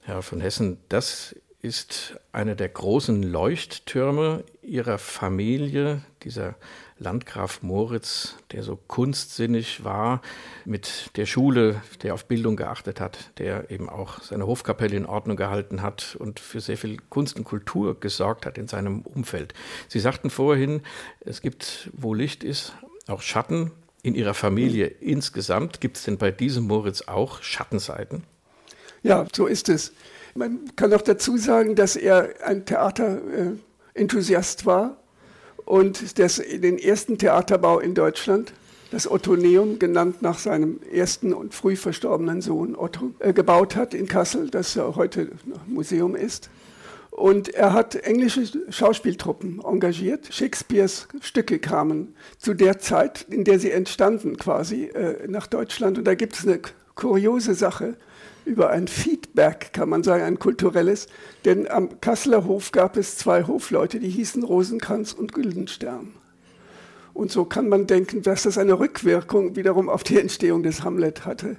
Herr 0.00 0.22
von 0.22 0.40
Hessen, 0.40 0.78
das 0.88 1.36
ist 1.60 2.18
einer 2.32 2.54
der 2.54 2.68
großen 2.68 3.22
Leuchttürme 3.22 4.44
Ihrer 4.62 4.98
Familie, 4.98 6.02
dieser 6.22 6.54
Landgraf 6.98 7.62
Moritz, 7.62 8.36
der 8.52 8.62
so 8.62 8.76
kunstsinnig 8.76 9.84
war, 9.84 10.22
mit 10.64 11.10
der 11.16 11.26
Schule, 11.26 11.82
der 12.02 12.14
auf 12.14 12.26
Bildung 12.26 12.56
geachtet 12.56 13.00
hat, 13.00 13.32
der 13.38 13.70
eben 13.70 13.88
auch 13.88 14.22
seine 14.22 14.46
Hofkapelle 14.46 14.96
in 14.96 15.06
Ordnung 15.06 15.36
gehalten 15.36 15.82
hat 15.82 16.16
und 16.18 16.40
für 16.40 16.60
sehr 16.60 16.76
viel 16.76 16.98
Kunst 17.08 17.36
und 17.36 17.44
Kultur 17.44 17.98
gesorgt 17.98 18.46
hat 18.46 18.56
in 18.56 18.68
seinem 18.68 19.02
Umfeld. 19.02 19.52
Sie 19.88 20.00
sagten 20.00 20.30
vorhin, 20.30 20.82
es 21.20 21.42
gibt, 21.42 21.90
wo 21.92 22.14
Licht 22.14 22.44
ist, 22.44 22.74
auch 23.08 23.22
Schatten 23.22 23.72
in 24.08 24.14
Ihrer 24.14 24.34
Familie 24.34 24.86
insgesamt. 24.86 25.80
Gibt 25.80 25.98
es 25.98 26.04
denn 26.04 26.18
bei 26.18 26.30
diesem 26.30 26.64
Moritz 26.64 27.02
auch 27.02 27.42
Schattenseiten? 27.42 28.24
Ja, 29.02 29.26
so 29.34 29.46
ist 29.46 29.68
es. 29.68 29.92
Man 30.34 30.74
kann 30.76 30.92
auch 30.92 31.02
dazu 31.02 31.36
sagen, 31.36 31.76
dass 31.76 31.96
er 31.96 32.30
ein 32.44 32.64
Theaterenthusiast 32.64 34.66
war 34.66 34.96
und 35.64 36.18
das, 36.18 36.36
den 36.36 36.78
ersten 36.78 37.18
Theaterbau 37.18 37.80
in 37.80 37.94
Deutschland, 37.94 38.52
das 38.90 39.10
Ottoneum, 39.10 39.78
genannt 39.78 40.22
nach 40.22 40.38
seinem 40.38 40.80
ersten 40.90 41.34
und 41.34 41.54
früh 41.54 41.76
verstorbenen 41.76 42.40
Sohn 42.40 42.74
Otto, 42.74 43.12
äh, 43.18 43.32
gebaut 43.32 43.76
hat 43.76 43.94
in 43.94 44.06
Kassel, 44.06 44.48
das 44.48 44.74
ja 44.74 44.94
heute 44.94 45.30
Museum 45.66 46.16
ist. 46.16 46.48
Und 47.18 47.52
er 47.52 47.72
hat 47.72 47.96
englische 47.96 48.44
Schauspieltruppen 48.70 49.60
engagiert. 49.64 50.28
Shakespeares 50.32 51.08
Stücke 51.20 51.58
kamen 51.58 52.14
zu 52.38 52.54
der 52.54 52.78
Zeit, 52.78 53.26
in 53.28 53.42
der 53.42 53.58
sie 53.58 53.72
entstanden, 53.72 54.36
quasi 54.36 54.84
äh, 54.84 55.26
nach 55.26 55.48
Deutschland. 55.48 55.98
Und 55.98 56.04
da 56.04 56.14
gibt 56.14 56.36
es 56.36 56.46
eine 56.46 56.60
kuriose 56.94 57.54
Sache 57.54 57.96
über 58.44 58.70
ein 58.70 58.86
Feedback, 58.86 59.72
kann 59.72 59.88
man 59.88 60.04
sagen, 60.04 60.22
ein 60.22 60.38
kulturelles. 60.38 61.08
Denn 61.44 61.68
am 61.68 62.00
Kasseler 62.00 62.44
Hof 62.44 62.70
gab 62.70 62.96
es 62.96 63.18
zwei 63.18 63.42
Hofleute, 63.48 63.98
die 63.98 64.10
hießen 64.10 64.44
Rosenkranz 64.44 65.12
und 65.12 65.32
Güldenstern. 65.32 66.14
Und 67.14 67.32
so 67.32 67.44
kann 67.44 67.68
man 67.68 67.88
denken, 67.88 68.22
dass 68.22 68.44
das 68.44 68.58
eine 68.58 68.78
Rückwirkung 68.78 69.56
wiederum 69.56 69.88
auf 69.88 70.04
die 70.04 70.20
Entstehung 70.20 70.62
des 70.62 70.84
Hamlet 70.84 71.26
hatte. 71.26 71.56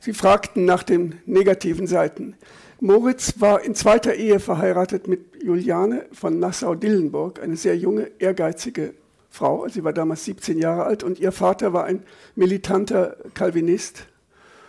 Sie 0.00 0.12
fragten 0.12 0.66
nach 0.66 0.82
den 0.82 1.14
negativen 1.24 1.86
Seiten. 1.86 2.36
Moritz 2.80 3.40
war 3.40 3.62
in 3.62 3.74
zweiter 3.74 4.14
Ehe 4.14 4.38
verheiratet 4.38 5.08
mit 5.08 5.42
Juliane 5.42 6.04
von 6.12 6.38
Nassau-Dillenburg, 6.38 7.42
eine 7.42 7.56
sehr 7.56 7.74
junge, 7.76 8.10
ehrgeizige 8.18 8.92
Frau. 9.30 9.66
Sie 9.68 9.82
war 9.82 9.94
damals 9.94 10.26
17 10.26 10.58
Jahre 10.58 10.84
alt 10.84 11.02
und 11.02 11.18
ihr 11.18 11.32
Vater 11.32 11.72
war 11.72 11.84
ein 11.84 12.02
militanter 12.34 13.16
Calvinist. 13.32 14.06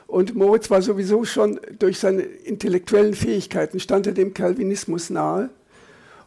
Und 0.08 0.36
Moritz 0.36 0.70
war 0.70 0.82
sowieso 0.82 1.26
schon 1.26 1.60
durch 1.80 2.00
seine 2.00 2.22
intellektuellen 2.22 3.14
Fähigkeiten, 3.14 3.82
stand 3.82 4.08
er 4.08 4.14
dem 4.14 4.34
Calvinismus 4.34 5.10
nahe. 5.10 5.50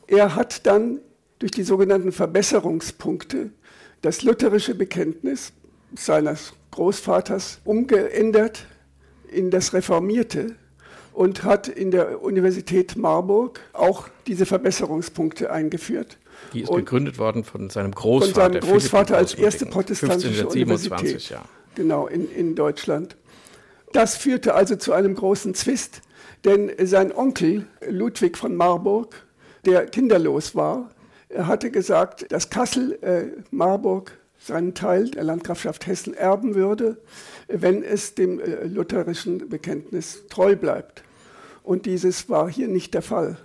Er 0.07 0.37
hat 0.37 0.67
dann 0.67 0.99
durch 1.39 1.53
die 1.53 1.63
sogenannten 1.63 2.13
Verbesserungspunkte 2.13 3.53
das 4.03 4.23
lutherische 4.23 4.75
Bekenntnis 4.75 5.55
seines 5.97 6.53
Großvaters 6.73 7.61
umgeändert 7.65 8.67
in 9.33 9.51
das 9.51 9.73
Reformierte 9.73 10.57
und 11.21 11.45
hat 11.45 11.69
in 11.69 11.91
der 11.91 12.23
Universität 12.23 12.97
Marburg 12.97 13.61
auch 13.75 14.09
diese 14.27 14.47
Verbesserungspunkte 14.47 15.53
eingeführt. 15.53 16.17
Die 16.55 16.63
ist 16.63 16.71
und 16.71 16.79
gegründet 16.79 17.19
worden 17.19 17.45
von 17.45 17.69
seinem 17.69 17.93
Großvater. 17.93 18.43
Von 18.43 18.53
seinem 18.53 18.61
Großvater 18.63 19.19
als 19.19 19.35
erste 19.35 19.67
protestantische 19.67 20.45
1527, 20.45 20.63
Universität. 20.63 21.31
Ja. 21.31 21.45
Genau, 21.75 22.07
in, 22.07 22.33
in 22.33 22.55
Deutschland. 22.55 23.17
Das 23.93 24.17
führte 24.17 24.55
also 24.55 24.77
zu 24.77 24.95
einem 24.95 25.15
großen 25.15 25.53
Zwist, 25.53 26.01
denn 26.47 26.73
sein 26.85 27.13
Onkel 27.15 27.67
Ludwig 27.87 28.39
von 28.39 28.57
Marburg, 28.57 29.15
der 29.67 29.89
kinderlos 29.89 30.55
war, 30.55 30.89
hatte 31.37 31.71
gesagt, 31.71 32.33
dass 32.33 32.49
Kassel 32.49 32.99
äh, 33.03 33.25
Marburg 33.51 34.17
seinen 34.39 34.73
Teil 34.73 35.11
der 35.11 35.25
Landgrafschaft 35.25 35.87
Hessen 35.87 36.15
erben 36.15 36.55
würde, 36.55 36.97
wenn 37.47 37.83
es 37.83 38.15
dem 38.15 38.41
äh, 38.41 38.65
lutherischen 38.65 39.51
Bekenntnis 39.51 40.23
treu 40.31 40.57
bleibt. 40.57 41.05
Und 41.71 41.87
dieses 41.87 42.29
war 42.29 42.51
hier 42.51 42.67
nicht 42.67 42.95
der 42.95 43.03
Fall. 43.03 43.37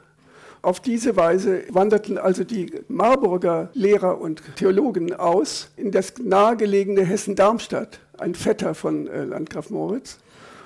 Auf 0.63 0.79
diese 0.79 1.15
Weise 1.15 1.61
wanderten 1.69 2.17
also 2.17 2.43
die 2.43 2.71
Marburger 2.87 3.69
Lehrer 3.75 4.19
und 4.19 4.41
Theologen 4.55 5.13
aus 5.13 5.69
in 5.77 5.91
das 5.91 6.15
nahegelegene 6.17 7.05
Hessen-Darmstadt, 7.05 7.99
ein 8.17 8.33
Vetter 8.33 8.73
von 8.73 9.05
äh, 9.05 9.25
Landgraf 9.25 9.69
Moritz, 9.69 10.17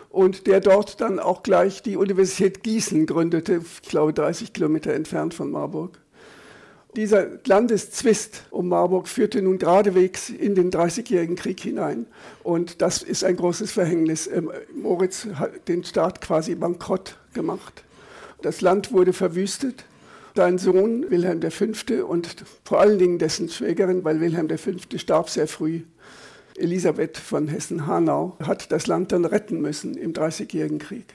und 0.09 0.47
der 0.47 0.61
dort 0.61 1.01
dann 1.01 1.19
auch 1.19 1.43
gleich 1.43 1.83
die 1.83 1.97
Universität 1.97 2.63
Gießen 2.63 3.05
gründete, 3.05 3.59
ich 3.81 3.89
glaube 3.89 4.13
30 4.13 4.53
Kilometer 4.53 4.93
entfernt 4.93 5.33
von 5.33 5.51
Marburg. 5.51 5.99
Dieser 6.95 7.27
Landeszwist 7.45 8.43
um 8.49 8.67
Marburg 8.67 9.07
führte 9.07 9.41
nun 9.43 9.59
geradewegs 9.59 10.29
in 10.29 10.55
den 10.55 10.71
Dreißigjährigen 10.71 11.35
Krieg 11.35 11.59
hinein. 11.59 12.07
Und 12.41 12.81
das 12.81 13.03
ist 13.03 13.23
ein 13.23 13.35
großes 13.35 13.71
Verhängnis. 13.71 14.25
Ähm, 14.25 14.51
Moritz 14.75 15.27
hat 15.35 15.67
den 15.67 15.83
Staat 15.83 16.19
quasi 16.19 16.55
bankrott 16.55 17.17
gemacht. 17.33 17.83
Das 18.41 18.61
Land 18.61 18.91
wurde 18.91 19.13
verwüstet. 19.13 19.85
Sein 20.35 20.57
Sohn 20.57 21.09
Wilhelm 21.11 21.41
V. 21.41 22.05
und 22.05 22.45
vor 22.63 22.79
allen 22.79 22.97
Dingen 22.97 23.19
dessen 23.19 23.49
Schwägerin, 23.49 24.03
weil 24.05 24.21
Wilhelm 24.21 24.47
V. 24.49 24.71
starb 24.95 25.29
sehr 25.29 25.47
früh, 25.47 25.81
Elisabeth 26.55 27.17
von 27.17 27.49
Hessen-Hanau, 27.49 28.37
hat 28.43 28.71
das 28.71 28.87
Land 28.87 29.11
dann 29.11 29.25
retten 29.25 29.59
müssen 29.59 29.95
im 29.95 30.13
Dreißigjährigen 30.13 30.79
Krieg. 30.79 31.05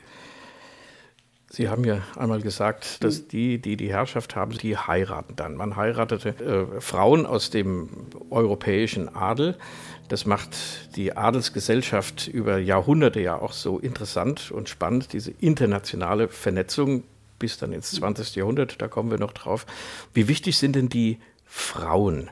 Sie 1.51 1.69
haben 1.69 1.85
ja 1.85 2.03
einmal 2.17 2.41
gesagt, 2.41 3.05
dass 3.05 3.19
hm. 3.19 3.29
die, 3.29 3.59
die 3.59 3.77
die 3.77 3.91
Herrschaft 3.91 4.35
haben, 4.35 4.53
die 4.59 4.77
heiraten 4.77 5.37
dann. 5.37 5.55
Man 5.55 5.77
heiratete 5.77 6.31
äh, 6.31 6.81
Frauen 6.81 7.27
aus 7.27 7.51
dem 7.51 7.89
europäischen 8.31 9.15
Adel. 9.15 9.57
Das 10.09 10.27
macht 10.27 10.97
die 10.97 11.17
Adelsgesellschaft 11.17 12.29
über 12.29 12.59
Jahrhunderte 12.59 13.21
ja 13.21 13.37
auch 13.37 13.53
so 13.53 13.79
interessant 13.79 14.51
und 14.51 14.69
spannend, 14.69 15.13
diese 15.13 15.31
internationale 15.31 16.29
Vernetzung 16.29 17.05
bis 17.39 17.59
dann 17.59 17.73
ins 17.73 17.93
20. 17.93 18.37
Jahrhundert, 18.37 18.81
da 18.81 18.89
kommen 18.89 19.11
wir 19.11 19.19
noch 19.19 19.33
drauf. 19.33 19.67
Wie 20.13 20.29
wichtig 20.29 20.59
sind 20.59 20.77
denn 20.77 20.89
die 20.89 21.19
Frauen 21.45 22.31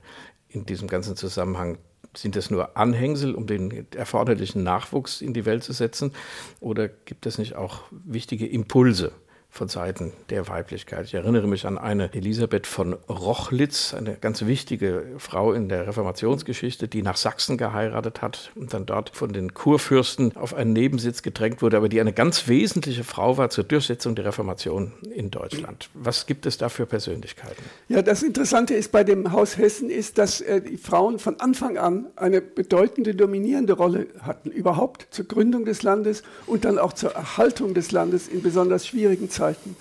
in 0.48 0.66
diesem 0.66 0.88
ganzen 0.88 1.16
Zusammenhang? 1.16 1.78
Sind 2.14 2.36
das 2.36 2.50
nur 2.50 2.76
Anhängsel, 2.76 3.34
um 3.34 3.46
den 3.46 3.86
erforderlichen 3.94 4.62
Nachwuchs 4.62 5.20
in 5.20 5.32
die 5.32 5.46
Welt 5.46 5.64
zu 5.64 5.72
setzen? 5.72 6.12
Oder 6.60 6.88
gibt 6.88 7.26
es 7.26 7.38
nicht 7.38 7.54
auch 7.54 7.82
wichtige 7.90 8.46
Impulse 8.46 9.12
von 9.52 9.68
Seiten 9.68 10.14
der 10.30 10.48
Weiblichkeit. 10.48 11.04
Ich 11.04 11.12
erinnere 11.12 11.46
mich 11.46 11.66
an 11.66 11.76
eine 11.76 12.14
Elisabeth 12.14 12.66
von 12.66 12.94
Rochlitz, 12.94 13.92
eine 13.92 14.16
ganz 14.18 14.46
wichtige 14.46 15.04
Frau 15.18 15.52
in 15.52 15.68
der 15.68 15.86
Reformationsgeschichte, 15.86 16.88
die 16.88 17.02
nach 17.02 17.18
Sachsen 17.18 17.58
geheiratet 17.58 18.22
hat 18.22 18.50
und 18.54 18.72
dann 18.72 18.86
dort 18.86 19.10
von 19.14 19.34
den 19.34 19.52
Kurfürsten 19.52 20.34
auf 20.38 20.54
einen 20.54 20.72
Nebensitz 20.72 21.20
gedrängt 21.20 21.60
wurde, 21.60 21.76
aber 21.76 21.90
die 21.90 22.00
eine 22.00 22.14
ganz 22.14 22.48
wesentliche 22.48 23.04
Frau 23.04 23.36
war 23.36 23.50
zur 23.50 23.64
Durchsetzung 23.64 24.14
der 24.14 24.24
Reformation 24.24 24.92
in 25.14 25.30
Deutschland. 25.30 25.90
Was 25.92 26.24
gibt 26.24 26.46
es 26.46 26.56
da 26.56 26.70
für 26.70 26.86
Persönlichkeiten? 26.86 27.62
Ja, 27.88 28.00
das 28.00 28.22
Interessante 28.22 28.72
ist 28.72 28.90
bei 28.90 29.04
dem 29.04 29.32
Haus 29.32 29.58
Hessen 29.58 29.90
ist, 29.90 30.16
dass 30.16 30.40
äh, 30.40 30.62
die 30.62 30.78
Frauen 30.78 31.18
von 31.18 31.40
Anfang 31.40 31.76
an 31.76 32.06
eine 32.16 32.40
bedeutende 32.40 33.14
dominierende 33.14 33.74
Rolle 33.74 34.06
hatten, 34.22 34.50
überhaupt 34.50 35.08
zur 35.10 35.26
Gründung 35.26 35.66
des 35.66 35.82
Landes 35.82 36.22
und 36.46 36.64
dann 36.64 36.78
auch 36.78 36.94
zur 36.94 37.12
Erhaltung 37.12 37.74
des 37.74 37.92
Landes 37.92 38.28
in 38.28 38.40
besonders 38.40 38.86
schwierigen 38.86 39.28
Zeiten. 39.28 39.41
Zeiten. 39.42 39.74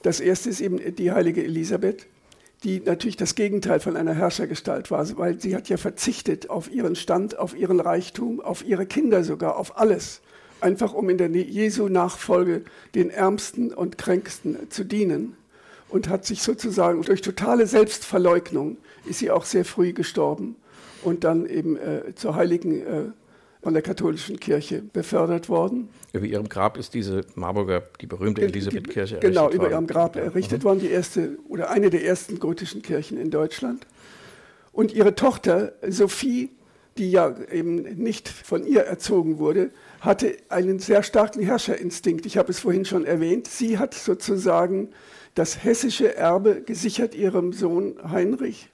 Das 0.00 0.20
erste 0.20 0.48
ist 0.48 0.62
eben 0.62 0.80
die 0.96 1.12
heilige 1.12 1.44
Elisabeth, 1.44 2.06
die 2.64 2.80
natürlich 2.80 3.18
das 3.18 3.34
Gegenteil 3.34 3.78
von 3.78 3.94
einer 3.94 4.14
Herrschergestalt 4.14 4.90
war, 4.90 5.06
weil 5.18 5.38
sie 5.38 5.54
hat 5.54 5.68
ja 5.68 5.76
verzichtet 5.76 6.48
auf 6.48 6.72
ihren 6.72 6.96
Stand, 6.96 7.38
auf 7.38 7.54
ihren 7.54 7.78
Reichtum, 7.78 8.40
auf 8.40 8.64
ihre 8.64 8.86
Kinder 8.86 9.22
sogar, 9.22 9.58
auf 9.58 9.78
alles, 9.78 10.22
einfach 10.60 10.94
um 10.94 11.10
in 11.10 11.18
der 11.18 11.28
Jesu 11.28 11.88
Nachfolge 11.88 12.62
den 12.94 13.10
Ärmsten 13.10 13.74
und 13.74 13.98
Kränksten 13.98 14.70
zu 14.70 14.82
dienen 14.82 15.36
und 15.90 16.08
hat 16.08 16.24
sich 16.24 16.42
sozusagen 16.42 17.02
durch 17.02 17.20
totale 17.20 17.66
Selbstverleugnung 17.66 18.78
ist 19.04 19.18
sie 19.18 19.30
auch 19.30 19.44
sehr 19.44 19.66
früh 19.66 19.92
gestorben 19.92 20.56
und 21.02 21.24
dann 21.24 21.44
eben 21.44 21.76
äh, 21.76 22.14
zur 22.14 22.34
heiligen 22.34 22.80
äh, 22.80 23.02
von 23.62 23.74
der 23.74 23.82
katholischen 23.82 24.40
Kirche 24.40 24.82
befördert 24.82 25.48
worden. 25.48 25.88
Über 26.12 26.26
ihrem 26.26 26.48
Grab 26.48 26.76
ist 26.76 26.94
diese 26.94 27.22
Marburger, 27.36 27.84
die 28.00 28.06
berühmte 28.06 28.42
Elisabethkirche 28.42 29.16
errichtet 29.16 29.30
Genau, 29.34 29.50
über 29.50 29.70
ihrem 29.70 29.86
Grab 29.86 30.16
errichtet 30.16 30.60
mhm. 30.60 30.64
worden, 30.64 30.80
die 30.80 30.90
erste 30.90 31.38
oder 31.48 31.70
eine 31.70 31.88
der 31.88 32.04
ersten 32.04 32.40
gotischen 32.40 32.82
Kirchen 32.82 33.18
in 33.18 33.30
Deutschland. 33.30 33.86
Und 34.72 34.92
ihre 34.92 35.14
Tochter 35.14 35.74
Sophie, 35.88 36.50
die 36.98 37.12
ja 37.12 37.34
eben 37.50 37.82
nicht 38.02 38.28
von 38.28 38.66
ihr 38.66 38.82
erzogen 38.82 39.38
wurde, 39.38 39.70
hatte 40.00 40.36
einen 40.48 40.80
sehr 40.80 41.04
starken 41.04 41.40
Herrscherinstinkt. 41.42 42.26
Ich 42.26 42.36
habe 42.36 42.50
es 42.50 42.58
vorhin 42.58 42.84
schon 42.84 43.04
erwähnt. 43.04 43.46
Sie 43.46 43.78
hat 43.78 43.94
sozusagen 43.94 44.88
das 45.34 45.62
hessische 45.62 46.16
Erbe 46.16 46.62
gesichert 46.62 47.14
ihrem 47.14 47.52
Sohn 47.52 47.94
Heinrich 48.10 48.70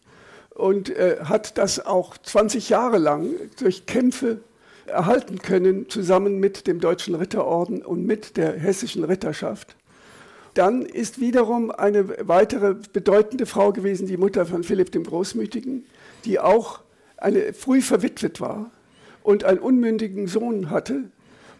und 0.50 0.90
äh, 0.90 1.18
hat 1.22 1.58
das 1.58 1.84
auch 1.84 2.16
20 2.16 2.70
Jahre 2.70 2.98
lang 2.98 3.28
durch 3.60 3.86
Kämpfe 3.86 4.40
erhalten 4.88 5.38
können, 5.38 5.88
zusammen 5.88 6.38
mit 6.38 6.66
dem 6.66 6.80
Deutschen 6.80 7.14
Ritterorden 7.14 7.82
und 7.84 8.04
mit 8.04 8.36
der 8.36 8.52
hessischen 8.52 9.04
Ritterschaft. 9.04 9.76
Dann 10.54 10.82
ist 10.82 11.20
wiederum 11.20 11.70
eine 11.70 12.26
weitere 12.26 12.74
bedeutende 12.92 13.46
Frau 13.46 13.72
gewesen, 13.72 14.06
die 14.06 14.16
Mutter 14.16 14.46
von 14.46 14.64
Philipp 14.64 14.90
dem 14.90 15.04
Großmütigen, 15.04 15.86
die 16.24 16.40
auch 16.40 16.80
eine, 17.16 17.52
früh 17.52 17.80
verwitwet 17.80 18.40
war 18.40 18.70
und 19.22 19.44
einen 19.44 19.60
unmündigen 19.60 20.26
Sohn 20.26 20.70
hatte, 20.70 21.04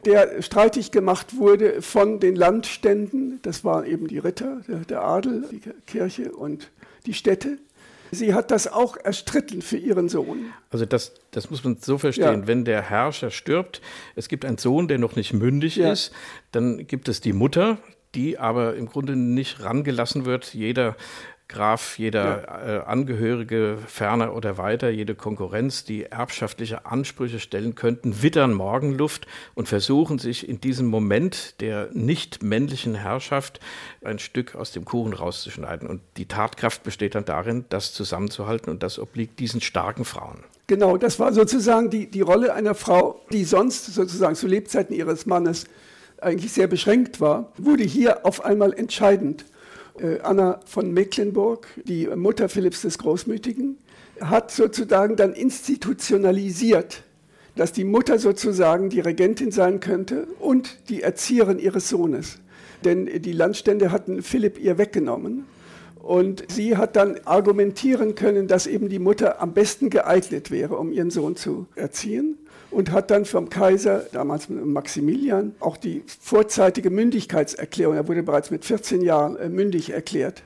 der 0.04 0.42
streitig 0.42 0.90
gemacht 0.90 1.36
wurde 1.36 1.82
von 1.82 2.20
den 2.20 2.36
Landständen, 2.36 3.40
das 3.42 3.64
waren 3.64 3.84
eben 3.84 4.08
die 4.08 4.18
Ritter, 4.18 4.62
der, 4.66 4.78
der 4.78 5.04
Adel, 5.04 5.44
die 5.50 5.60
Kirche 5.86 6.32
und 6.32 6.70
die 7.06 7.14
Städte. 7.14 7.58
Sie 8.10 8.34
hat 8.34 8.50
das 8.50 8.66
auch 8.66 8.96
erstritten 8.96 9.62
für 9.62 9.76
ihren 9.76 10.08
Sohn. 10.08 10.52
Also 10.70 10.86
das, 10.86 11.14
das 11.30 11.50
muss 11.50 11.64
man 11.64 11.78
so 11.80 11.98
verstehen. 11.98 12.40
Ja. 12.42 12.46
Wenn 12.46 12.64
der 12.64 12.82
Herrscher 12.82 13.30
stirbt, 13.30 13.80
es 14.16 14.28
gibt 14.28 14.44
einen 14.44 14.58
Sohn, 14.58 14.88
der 14.88 14.98
noch 14.98 15.16
nicht 15.16 15.32
mündig 15.32 15.76
ja. 15.76 15.92
ist, 15.92 16.12
dann 16.52 16.86
gibt 16.86 17.08
es 17.08 17.20
die 17.20 17.32
Mutter, 17.32 17.78
die 18.14 18.38
aber 18.38 18.76
im 18.76 18.86
Grunde 18.86 19.16
nicht 19.16 19.62
rangelassen 19.62 20.24
wird. 20.24 20.54
Jeder 20.54 20.96
Graf, 21.48 21.98
jeder 21.98 22.44
ja. 22.46 22.76
äh, 22.76 22.84
Angehörige 22.84 23.78
ferner 23.86 24.34
oder 24.34 24.58
weiter, 24.58 24.90
jede 24.90 25.14
Konkurrenz, 25.14 25.82
die 25.82 26.04
erbschaftliche 26.04 26.84
Ansprüche 26.84 27.40
stellen 27.40 27.74
könnten, 27.74 28.22
wittern 28.22 28.52
Morgenluft 28.52 29.26
und 29.54 29.66
versuchen 29.66 30.18
sich 30.18 30.46
in 30.46 30.60
diesem 30.60 30.86
Moment 30.86 31.60
der 31.62 31.88
nicht 31.92 32.42
männlichen 32.42 32.94
Herrschaft 32.94 33.60
ein 34.04 34.18
Stück 34.18 34.54
aus 34.54 34.72
dem 34.72 34.84
Kuchen 34.84 35.14
rauszuschneiden. 35.14 35.88
Und 35.88 36.02
die 36.18 36.26
Tatkraft 36.26 36.82
besteht 36.82 37.14
dann 37.14 37.24
darin, 37.24 37.64
das 37.70 37.94
zusammenzuhalten 37.94 38.70
und 38.70 38.82
das 38.82 38.98
obliegt 38.98 39.38
diesen 39.38 39.62
starken 39.62 40.04
Frauen. 40.04 40.44
Genau, 40.66 40.98
das 40.98 41.18
war 41.18 41.32
sozusagen 41.32 41.88
die, 41.88 42.10
die 42.10 42.20
Rolle 42.20 42.52
einer 42.52 42.74
Frau, 42.74 43.22
die 43.32 43.44
sonst 43.44 43.86
sozusagen 43.86 44.34
zu 44.34 44.46
Lebzeiten 44.46 44.94
ihres 44.94 45.24
Mannes 45.24 45.64
eigentlich 46.20 46.52
sehr 46.52 46.66
beschränkt 46.66 47.22
war, 47.22 47.52
wurde 47.56 47.84
hier 47.84 48.26
auf 48.26 48.44
einmal 48.44 48.74
entscheidend. 48.74 49.46
Äh, 50.00 50.20
Anna 50.22 50.60
von 50.64 50.92
Mecklenburg, 50.92 51.66
die 51.84 52.06
Mutter 52.06 52.48
Philipps 52.48 52.82
des 52.82 52.98
Großmütigen, 52.98 53.78
hat 54.20 54.50
sozusagen 54.50 55.16
dann 55.16 55.32
institutionalisiert, 55.32 57.02
dass 57.56 57.72
die 57.72 57.84
Mutter 57.84 58.18
sozusagen 58.18 58.90
die 58.90 59.00
Regentin 59.00 59.50
sein 59.50 59.80
könnte 59.80 60.28
und 60.38 60.78
die 60.88 61.02
Erzieherin 61.02 61.58
ihres 61.58 61.88
Sohnes. 61.88 62.38
Denn 62.84 63.06
die 63.06 63.32
Landstände 63.32 63.90
hatten 63.90 64.22
Philipp 64.22 64.58
ihr 64.58 64.78
weggenommen. 64.78 65.44
Und 65.96 66.44
sie 66.48 66.76
hat 66.76 66.94
dann 66.94 67.18
argumentieren 67.24 68.14
können, 68.14 68.46
dass 68.46 68.66
eben 68.66 68.88
die 68.88 69.00
Mutter 69.00 69.42
am 69.42 69.52
besten 69.52 69.90
geeignet 69.90 70.50
wäre, 70.50 70.76
um 70.76 70.92
ihren 70.92 71.10
Sohn 71.10 71.34
zu 71.36 71.66
erziehen 71.74 72.38
und 72.70 72.92
hat 72.92 73.10
dann 73.10 73.24
vom 73.24 73.48
Kaiser, 73.48 74.06
damals 74.12 74.48
Maximilian, 74.48 75.54
auch 75.60 75.76
die 75.76 76.02
vorzeitige 76.20 76.90
Mündigkeitserklärung, 76.90 77.94
er 77.94 78.08
wurde 78.08 78.22
bereits 78.22 78.50
mit 78.50 78.64
14 78.64 79.02
Jahren 79.02 79.36
äh, 79.36 79.48
mündig 79.48 79.90
erklärt, 79.90 80.42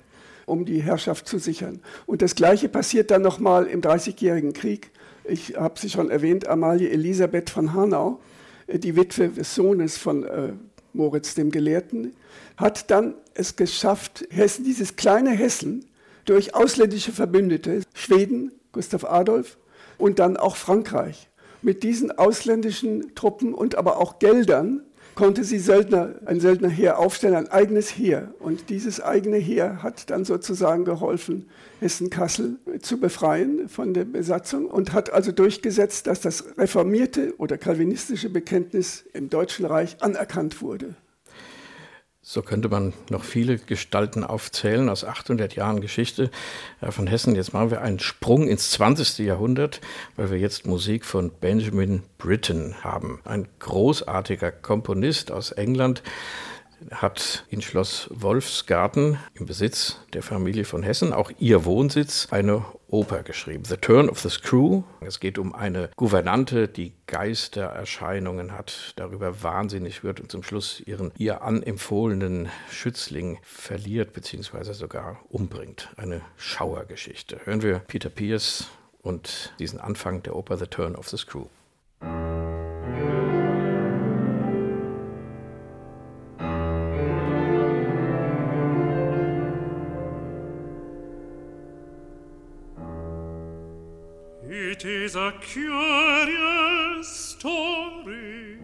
um 0.47 0.65
die 0.65 0.83
Herrschaft 0.83 1.27
zu 1.27 1.39
sichern. 1.39 1.81
Und 2.07 2.23
das 2.23 2.35
Gleiche 2.35 2.69
passiert 2.69 3.11
dann 3.11 3.23
nochmal 3.23 3.67
im 3.67 3.81
Dreißigjährigen 3.81 4.53
Krieg. 4.53 4.91
Ich 5.25 5.57
habe 5.57 5.79
sie 5.79 5.91
schon 5.91 6.11
erwähnt, 6.11 6.47
Amalie 6.47 6.91
Elisabeth 6.91 7.51
von 7.51 7.75
Hanau, 7.75 8.21
äh, 8.67 8.79
die 8.79 8.97
Witwe 8.97 9.29
des 9.29 9.55
Sohnes 9.55 9.99
von 9.99 10.25
äh, 10.25 10.53
Moritz 10.93 11.35
dem 11.35 11.51
Gelehrten, 11.51 12.15
hat 12.57 12.91
dann 12.91 13.15
es 13.35 13.57
geschafft, 13.57 14.25
Hessen, 14.31 14.65
dieses 14.65 14.97
kleine 14.97 15.31
Hessen, 15.31 15.87
durch 16.25 16.55
ausländische 16.55 17.13
Verbündete, 17.13 17.83
Schweden, 17.95 18.53
Gustav 18.71 19.05
Adolf 19.05 19.59
und 19.99 20.19
dann 20.19 20.37
auch 20.37 20.57
Frankreich, 20.57 21.29
mit 21.63 21.83
diesen 21.83 22.11
ausländischen 22.11 23.15
Truppen 23.15 23.55
und 23.55 23.77
aber 23.77 23.99
auch 23.99 24.19
Geldern 24.19 24.83
konnte 25.15 25.45
sie 25.45 25.59
Söldner, 25.59 26.15
ein 26.25 26.41
Söldnerheer 26.41 26.99
aufstellen, 26.99 27.35
ein 27.35 27.49
eigenes 27.49 27.91
Heer. 27.91 28.35
Und 28.39 28.71
dieses 28.71 29.01
eigene 29.01 29.37
Heer 29.37 29.83
hat 29.83 30.11
dann 30.11 30.25
sozusagen 30.25 30.85
geholfen, 30.85 31.49
Hessen-Kassel 31.81 32.57
zu 32.81 32.99
befreien 32.99 33.69
von 33.69 33.95
der 33.95 34.05
Besatzung 34.05 34.67
und 34.67 34.93
hat 34.93 35.13
also 35.13 35.33
durchgesetzt, 35.33 36.07
dass 36.07 36.21
das 36.21 36.57
reformierte 36.57 37.35
oder 37.39 37.59
kalvinistische 37.59 38.31
Bekenntnis 38.31 39.05
im 39.13 39.29
Deutschen 39.29 39.67
Reich 39.67 39.97
anerkannt 40.01 40.63
wurde. 40.63 40.95
So 42.25 42.41
könnte 42.41 42.69
man 42.69 42.93
noch 43.11 43.25
viele 43.25 43.59
Gestalten 43.59 44.23
aufzählen 44.23 44.89
aus 44.89 45.05
800 45.05 45.57
Jahren 45.57 45.81
Geschichte 45.81 46.31
von 46.81 47.09
Hessen. 47.09 47.35
Jetzt 47.35 47.53
machen 47.53 47.73
wir 47.73 47.83
einen 47.83 47.99
Sprung 47.99 48.47
ins 48.47 48.71
20. 48.71 49.27
Jahrhundert, 49.27 49.81
weil 50.15 50.31
wir 50.31 50.39
jetzt 50.39 50.65
Musik 50.65 51.05
von 51.05 51.33
Benjamin 51.33 52.05
Britten 52.19 52.77
haben. 52.85 53.21
Ein 53.25 53.49
großartiger 53.59 54.53
Komponist 54.53 55.33
aus 55.33 55.51
England, 55.51 56.05
hat 56.91 57.45
in 57.49 57.63
Schloss 57.63 58.09
Wolfsgarten 58.13 59.19
im 59.35 59.47
Besitz 59.47 59.99
der 60.13 60.23
Familie 60.23 60.65
von 60.65 60.83
Hessen, 60.83 61.13
auch 61.13 61.31
ihr 61.39 61.65
Wohnsitz, 61.65 62.29
eine 62.31 62.65
Oper 62.89 63.23
geschrieben. 63.23 63.65
The 63.65 63.79
Turn 63.79 64.11
of 64.11 64.21
the 64.21 64.29
Screw. 64.29 64.83
Es 65.01 65.19
geht 65.19 65.39
um 65.39 65.55
eine 65.55 65.91
Gouvernante, 65.97 66.69
die 66.69 66.93
Geistererscheinungen 67.07 68.53
hat, 68.53 68.93
darüber 68.97 69.43
wahnsinnig 69.43 70.05
wird 70.05 70.21
und 70.21 70.31
zum 70.31 70.43
Schluss 70.43 70.81
ihren 70.85 71.11
ihr 71.17 71.43
anempfohlenen 71.43 72.51
Schützling 72.71 73.39
verliert 73.43 74.13
bzw. 74.13 74.73
sogar 74.75 75.21
umbringt. 75.31 75.89
Eine 75.97 76.21
Schauergeschichte. 76.37 77.41
Hören 77.45 77.63
wir 77.63 77.79
Peter 77.79 78.11
Pierce 78.11 78.67
und 79.01 79.55
diesen 79.59 79.81
Anfang 79.81 80.23
der 80.23 80.37
Oper 80.37 80.59
The 80.59 80.67
Turn 80.67 80.95
of 80.95 81.09
the 81.09 81.17
Screw. 81.17 81.47
It 94.73 94.87
is 94.87 95.15
a 95.17 95.35
curious 95.43 97.07
story. 97.07 98.57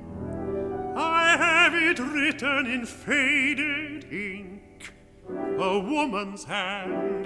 I 0.96 1.36
have 1.36 1.74
it 1.74 1.98
written 1.98 2.66
in 2.66 2.86
faded 2.86 4.10
ink. 4.10 4.94
A 5.28 5.78
woman's 5.78 6.44
hand, 6.44 7.24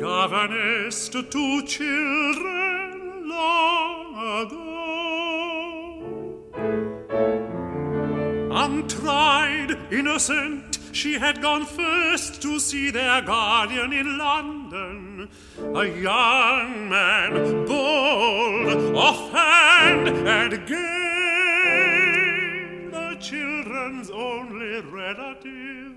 governess 0.00 1.08
to 1.10 1.22
two 1.22 1.64
children 1.64 3.28
long 3.28 4.16
ago. 4.42 4.90
Untried, 8.50 9.78
innocent, 9.92 10.80
she 10.90 11.20
had 11.20 11.40
gone 11.40 11.66
first 11.66 12.42
to 12.42 12.58
see 12.58 12.90
their 12.90 13.22
guardian 13.22 13.92
in 13.92 14.18
London 14.18 15.11
a 15.74 15.84
young 15.86 16.88
man, 16.88 17.66
bold, 17.66 18.96
offhand, 18.96 20.08
and 20.08 20.66
gay, 20.66 20.76
the 22.90 23.16
children's 23.20 24.10
only 24.10 24.80
relative. 24.80 25.92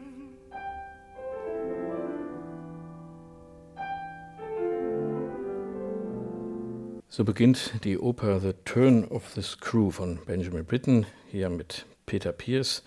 So 7.08 7.24
beginnt 7.24 7.74
die 7.86 7.98
Oper 7.98 8.40
The 8.42 8.54
Turn 8.66 9.06
of 9.06 9.34
the 9.36 9.42
Screw 9.42 9.90
von 9.90 10.20
Benjamin 10.26 10.66
Britten, 10.66 11.06
hier 11.32 11.50
mit 11.50 11.86
Peter 12.06 12.34
Pierce 12.34 12.84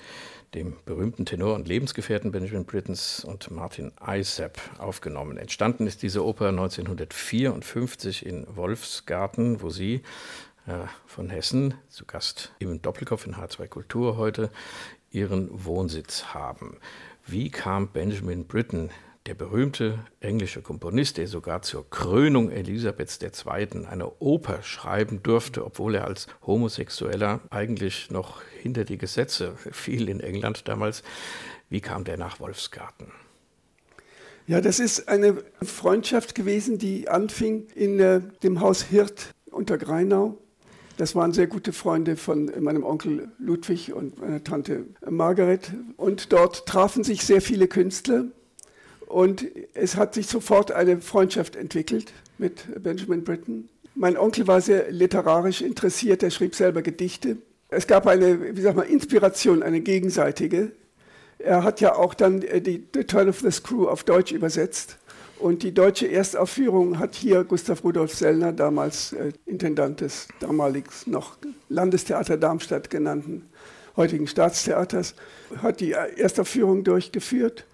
dem 0.54 0.76
berühmten 0.84 1.26
Tenor 1.26 1.54
und 1.54 1.68
Lebensgefährten 1.68 2.32
Benjamin 2.32 2.64
Brittens 2.64 3.24
und 3.24 3.50
Martin 3.50 3.92
Eissepp 4.00 4.58
aufgenommen. 4.78 5.36
Entstanden 5.36 5.86
ist 5.86 6.02
diese 6.02 6.24
Oper 6.24 6.48
1954 6.48 8.24
in 8.24 8.46
Wolfsgarten, 8.48 9.60
wo 9.60 9.70
sie 9.70 10.02
äh, 10.66 10.86
von 11.06 11.28
Hessen 11.30 11.74
zu 11.88 12.06
Gast 12.06 12.54
im 12.58 12.80
Doppelkopf 12.80 13.26
in 13.26 13.34
H2 13.34 13.68
Kultur 13.68 14.16
heute 14.16 14.50
ihren 15.10 15.48
Wohnsitz 15.64 16.26
haben. 16.34 16.78
Wie 17.26 17.50
kam 17.50 17.88
Benjamin 17.88 18.46
Britten 18.46 18.90
der 19.28 19.34
berühmte 19.34 19.98
englische 20.20 20.62
Komponist, 20.62 21.18
der 21.18 21.26
sogar 21.26 21.60
zur 21.60 21.88
Krönung 21.90 22.50
Elisabeths 22.50 23.18
II. 23.20 23.84
eine 23.84 24.10
Oper 24.20 24.62
schreiben 24.62 25.22
durfte, 25.22 25.66
obwohl 25.66 25.96
er 25.96 26.06
als 26.06 26.28
Homosexueller 26.46 27.40
eigentlich 27.50 28.10
noch 28.10 28.40
hinter 28.62 28.84
die 28.86 28.96
Gesetze 28.96 29.54
fiel 29.70 30.08
in 30.08 30.20
England 30.20 30.66
damals. 30.66 31.02
Wie 31.68 31.82
kam 31.82 32.04
der 32.04 32.16
nach 32.16 32.40
Wolfsgarten? 32.40 33.08
Ja, 34.46 34.62
das 34.62 34.80
ist 34.80 35.10
eine 35.10 35.44
Freundschaft 35.60 36.34
gewesen, 36.34 36.78
die 36.78 37.10
anfing 37.10 37.66
in 37.74 38.00
äh, 38.00 38.22
dem 38.42 38.60
Haus 38.60 38.82
Hirt 38.82 39.34
unter 39.50 39.76
Greinau. 39.76 40.38
Das 40.96 41.14
waren 41.14 41.34
sehr 41.34 41.48
gute 41.48 41.74
Freunde 41.74 42.16
von 42.16 42.50
meinem 42.60 42.82
Onkel 42.82 43.28
Ludwig 43.38 43.92
und 43.92 44.18
meiner 44.18 44.42
Tante 44.42 44.86
Margaret. 45.06 45.70
Und 45.98 46.32
dort 46.32 46.64
trafen 46.64 47.04
sich 47.04 47.26
sehr 47.26 47.42
viele 47.42 47.68
Künstler. 47.68 48.24
Und 49.08 49.46
es 49.72 49.96
hat 49.96 50.12
sich 50.12 50.26
sofort 50.26 50.70
eine 50.70 51.00
Freundschaft 51.00 51.56
entwickelt 51.56 52.12
mit 52.36 52.82
Benjamin 52.82 53.24
Britten. 53.24 53.70
Mein 53.94 54.18
Onkel 54.18 54.46
war 54.46 54.60
sehr 54.60 54.92
literarisch 54.92 55.62
interessiert, 55.62 56.22
er 56.22 56.30
schrieb 56.30 56.54
selber 56.54 56.82
Gedichte. 56.82 57.38
Es 57.70 57.86
gab 57.86 58.06
eine, 58.06 58.54
wie 58.54 58.60
sag 58.60 58.76
mal, 58.76 58.82
Inspiration, 58.82 59.62
eine 59.62 59.80
gegenseitige. 59.80 60.72
Er 61.38 61.64
hat 61.64 61.80
ja 61.80 61.94
auch 61.94 62.12
dann 62.12 62.42
äh, 62.42 62.60
die 62.60 62.86
The 62.94 63.04
Turn 63.04 63.30
of 63.30 63.40
the 63.40 63.50
Screw 63.50 63.88
auf 63.88 64.04
Deutsch 64.04 64.30
übersetzt. 64.30 64.98
Und 65.38 65.62
die 65.62 65.72
deutsche 65.72 66.10
Erstaufführung 66.10 66.98
hat 66.98 67.14
hier 67.14 67.44
Gustav 67.44 67.84
Rudolf 67.84 68.12
Sellner, 68.14 68.52
damals 68.52 69.14
äh, 69.14 69.32
Intendant 69.46 70.02
des 70.02 70.28
damaligen 70.40 70.90
noch 71.06 71.38
Landestheater 71.70 72.36
Darmstadt 72.36 72.90
genannten 72.90 73.46
heutigen 73.96 74.26
Staatstheaters, 74.26 75.14
hat 75.62 75.80
die 75.80 75.92
Erstaufführung 75.92 76.84
durchgeführt. 76.84 77.64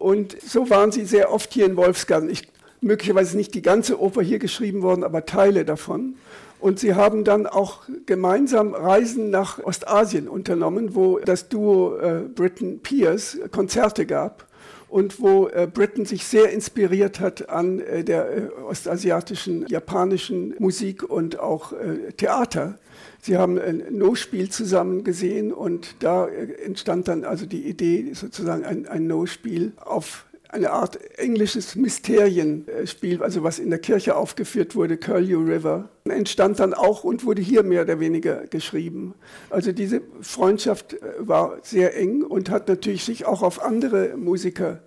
Und 0.00 0.40
so 0.40 0.70
waren 0.70 0.92
sie 0.92 1.04
sehr 1.04 1.30
oft 1.30 1.52
hier 1.52 1.66
in 1.66 1.76
Wolfsgarten. 1.76 2.30
Ich, 2.30 2.48
möglicherweise 2.80 3.36
nicht 3.36 3.52
die 3.54 3.60
ganze 3.60 4.00
Oper 4.00 4.22
hier 4.22 4.38
geschrieben 4.38 4.80
worden, 4.80 5.04
aber 5.04 5.26
Teile 5.26 5.66
davon. 5.66 6.14
Und 6.58 6.78
sie 6.78 6.94
haben 6.94 7.22
dann 7.22 7.46
auch 7.46 7.82
gemeinsam 8.06 8.72
Reisen 8.72 9.28
nach 9.28 9.62
Ostasien 9.62 10.26
unternommen, 10.26 10.94
wo 10.94 11.18
das 11.18 11.50
Duo 11.50 11.98
äh, 11.98 12.22
Britain 12.34 12.80
Pierce 12.80 13.40
Konzerte 13.50 14.06
gab 14.06 14.46
und 14.88 15.20
wo 15.20 15.48
äh, 15.48 15.68
Britain 15.70 16.06
sich 16.06 16.24
sehr 16.24 16.50
inspiriert 16.50 17.20
hat 17.20 17.50
an 17.50 17.80
äh, 17.80 18.02
der 18.02 18.30
äh, 18.30 18.48
ostasiatischen, 18.66 19.66
japanischen 19.68 20.54
Musik 20.58 21.02
und 21.02 21.38
auch 21.38 21.74
äh, 21.74 22.12
Theater. 22.12 22.78
Sie 23.22 23.36
haben 23.36 23.58
ein 23.58 23.84
No-Spiel 23.90 24.48
zusammen 24.48 25.04
gesehen 25.04 25.52
und 25.52 25.96
da 26.02 26.26
äh, 26.26 26.52
entstand 26.64 27.08
dann 27.08 27.24
also 27.24 27.46
die 27.46 27.68
Idee, 27.68 28.12
sozusagen 28.14 28.64
ein, 28.64 28.86
ein 28.86 29.06
No-Spiel 29.06 29.72
auf 29.76 30.26
eine 30.52 30.72
Art 30.72 30.98
englisches 31.18 31.76
Mysterienspiel, 31.76 33.22
also 33.22 33.44
was 33.44 33.58
in 33.58 33.70
der 33.70 33.78
Kirche 33.78 34.16
aufgeführt 34.16 34.74
wurde, 34.74 34.96
Curlew 34.96 35.44
River, 35.44 35.88
entstand 36.04 36.58
dann 36.58 36.74
auch 36.74 37.04
und 37.04 37.24
wurde 37.24 37.40
hier 37.40 37.62
mehr 37.62 37.82
oder 37.82 38.00
weniger 38.00 38.46
geschrieben. 38.48 39.14
Also 39.48 39.70
diese 39.70 40.02
Freundschaft 40.20 40.94
äh, 40.94 40.98
war 41.18 41.58
sehr 41.62 41.96
eng 41.96 42.22
und 42.22 42.50
hat 42.50 42.68
natürlich 42.68 43.04
sich 43.04 43.26
auch 43.26 43.42
auf 43.42 43.62
andere 43.62 44.16
Musiker 44.16 44.80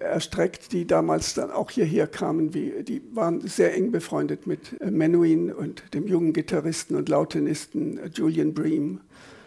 erstreckt, 0.00 0.72
die 0.72 0.86
damals 0.86 1.34
dann 1.34 1.50
auch 1.50 1.70
hierher 1.70 2.06
kamen. 2.06 2.54
Wie, 2.54 2.82
die 2.82 3.02
waren 3.12 3.40
sehr 3.46 3.74
eng 3.74 3.92
befreundet 3.92 4.46
mit 4.46 4.80
äh, 4.80 4.90
Menuhin 4.90 5.52
und 5.52 5.94
dem 5.94 6.06
jungen 6.06 6.32
Gitarristen 6.32 6.96
und 6.96 7.08
Lautenisten 7.08 7.98
äh, 7.98 8.10
Julian 8.12 8.54
Bream, 8.54 9.00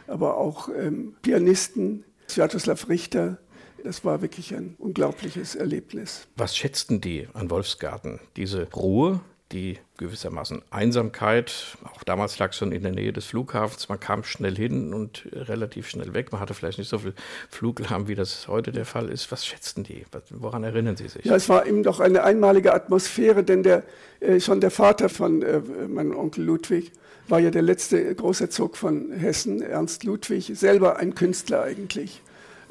aber 0.08 0.38
auch 0.38 0.70
ähm, 0.70 1.16
Pianisten, 1.22 2.04
Sviatoslav 2.28 2.88
Richter, 2.89 3.39
das 3.84 4.06
war 4.06 4.22
wirklich 4.22 4.56
ein 4.56 4.76
unglaubliches 4.80 5.56
Erlebnis. 5.56 6.28
Was 6.38 6.56
schätzten 6.56 7.02
die 7.02 7.28
an 7.34 7.50
Wolfsgarten? 7.50 8.20
Diese 8.38 8.72
Ruhe, 8.72 9.20
die 9.54 9.78
gewissermaßen 9.98 10.62
Einsamkeit. 10.72 11.78
Auch 11.84 12.04
damals 12.04 12.39
lag 12.39 12.52
es 12.52 12.58
schon 12.58 12.72
in 12.72 12.84
der 12.84 12.92
Nähe 12.92 13.13
des 13.13 13.26
Flughafens. 13.26 13.88
Man 13.88 14.00
kam 14.00 14.24
schnell 14.24 14.56
hin 14.56 14.94
und 14.94 15.28
relativ 15.32 15.88
schnell 15.88 16.13
weg. 16.13 16.32
Man 16.32 16.42
hatte 16.42 16.54
vielleicht 16.54 16.80
nicht 16.80 16.89
so 16.89 17.00
viel 17.00 17.13
Fluglärm, 17.50 18.08
wie 18.08 18.16
das 18.16 18.48
heute 18.48 18.72
der 18.72 18.86
Fall 18.86 19.10
ist. 19.10 19.32
Was 19.32 19.46
schätzten 19.46 19.84
die? 19.84 20.06
Woran 20.32 20.63
erinnern 20.63 20.98
Sie 20.98 21.08
sich? 21.08 21.24
Ja, 21.24 21.36
es 21.36 21.48
war 21.48 21.66
eben 21.66 21.84
doch 21.84 22.00
eine 22.00 22.24
einmalige 22.24 22.74
Atmosphäre, 22.74 23.44
denn 23.44 23.63
der, 23.63 23.84
äh, 24.20 24.39
schon 24.39 24.60
der 24.60 24.72
Vater 24.72 25.08
von 25.10 25.42
äh, 25.42 25.62
meinem 25.88 26.18
Onkel 26.18 26.44
Ludwig 26.44 26.92
war 27.28 27.39
ja 27.39 27.52
der 27.52 27.62
letzte 27.62 28.13
Großherzog 28.13 28.76
von 28.76 29.12
Hessen, 29.12 29.62
Ernst 29.62 30.04
Ludwig, 30.04 30.52
selber 30.56 30.98
ein 30.98 31.16
Künstler 31.16 31.63
eigentlich 31.63 32.22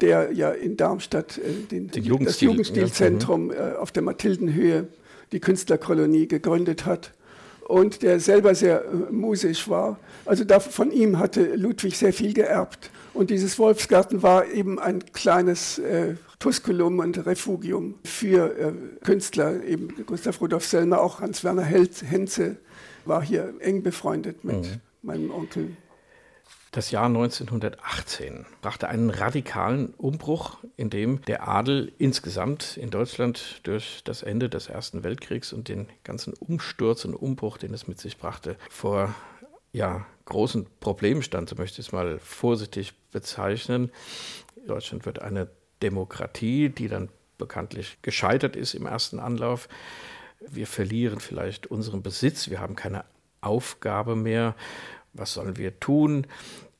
der 0.01 0.31
ja 0.33 0.51
in 0.51 0.75
Darmstadt 0.75 1.37
äh, 1.37 1.41
den, 1.71 1.89
den 1.89 2.25
das 2.25 2.41
Jugendstilzentrum 2.41 3.51
ja. 3.51 3.73
äh, 3.73 3.75
auf 3.75 3.91
der 3.91 4.03
Mathildenhöhe, 4.03 4.87
die 5.33 5.39
Künstlerkolonie 5.39 6.27
gegründet 6.27 6.85
hat 6.85 7.11
und 7.67 8.03
der 8.03 8.19
selber 8.19 8.55
sehr 8.55 8.85
äh, 8.85 9.11
musisch 9.11 9.67
war. 9.69 9.99
Also 10.25 10.45
von 10.59 10.91
ihm 10.91 11.19
hatte 11.19 11.55
Ludwig 11.55 11.97
sehr 11.97 12.13
viel 12.13 12.33
geerbt. 12.33 12.91
Und 13.13 13.29
dieses 13.29 13.59
Wolfsgarten 13.59 14.23
war 14.23 14.47
eben 14.47 14.79
ein 14.79 15.03
kleines 15.11 15.79
äh, 15.79 16.15
Tusculum 16.39 16.99
und 16.99 17.25
Refugium 17.25 17.95
für 18.03 18.57
äh, 18.57 18.73
Künstler, 19.03 19.63
eben 19.63 19.89
Gustav 20.05 20.41
Rudolf 20.41 20.65
Sellner, 20.65 20.99
auch 20.99 21.21
Hans-Werner 21.21 21.63
Henze 21.63 22.57
war 23.05 23.23
hier 23.23 23.53
eng 23.59 23.83
befreundet 23.83 24.43
mit 24.43 24.55
mhm. 24.55 24.81
meinem 25.01 25.31
Onkel. 25.31 25.75
Das 26.73 26.89
Jahr 26.89 27.05
1918 27.05 28.47
brachte 28.63 28.89
einen 28.89 29.11
radikalen 29.11 29.93
Umbruch, 29.93 30.57
in 30.75 30.89
dem 30.89 31.21
der 31.25 31.47
Adel 31.47 31.93
insgesamt 31.99 32.77
in 32.77 32.89
Deutschland 32.89 33.59
durch 33.61 34.01
das 34.03 34.23
Ende 34.23 34.49
des 34.49 34.69
Ersten 34.69 35.03
Weltkriegs 35.03 35.53
und 35.53 35.67
den 35.67 35.87
ganzen 36.03 36.33
Umsturz 36.33 37.05
und 37.05 37.13
Umbruch, 37.13 37.59
den 37.59 37.75
es 37.75 37.87
mit 37.87 37.99
sich 37.99 38.17
brachte, 38.17 38.57
vor 38.71 39.13
ja, 39.71 40.07
großen 40.25 40.65
Problemen 40.79 41.21
stand, 41.21 41.47
so 41.47 41.55
möchte 41.57 41.79
ich 41.79 41.87
es 41.89 41.93
mal 41.93 42.17
vorsichtig 42.17 42.95
bezeichnen. 43.11 43.91
Deutschland 44.65 45.05
wird 45.05 45.21
eine 45.21 45.51
Demokratie, 45.83 46.69
die 46.69 46.87
dann 46.87 47.09
bekanntlich 47.37 47.99
gescheitert 48.01 48.55
ist 48.55 48.73
im 48.73 48.87
ersten 48.87 49.19
Anlauf. 49.19 49.69
Wir 50.39 50.65
verlieren 50.65 51.19
vielleicht 51.19 51.67
unseren 51.67 52.01
Besitz, 52.01 52.49
wir 52.49 52.59
haben 52.59 52.75
keine 52.75 53.05
Aufgabe 53.41 54.15
mehr 54.15 54.55
was 55.13 55.33
sollen 55.33 55.57
wir 55.57 55.79
tun? 55.79 56.27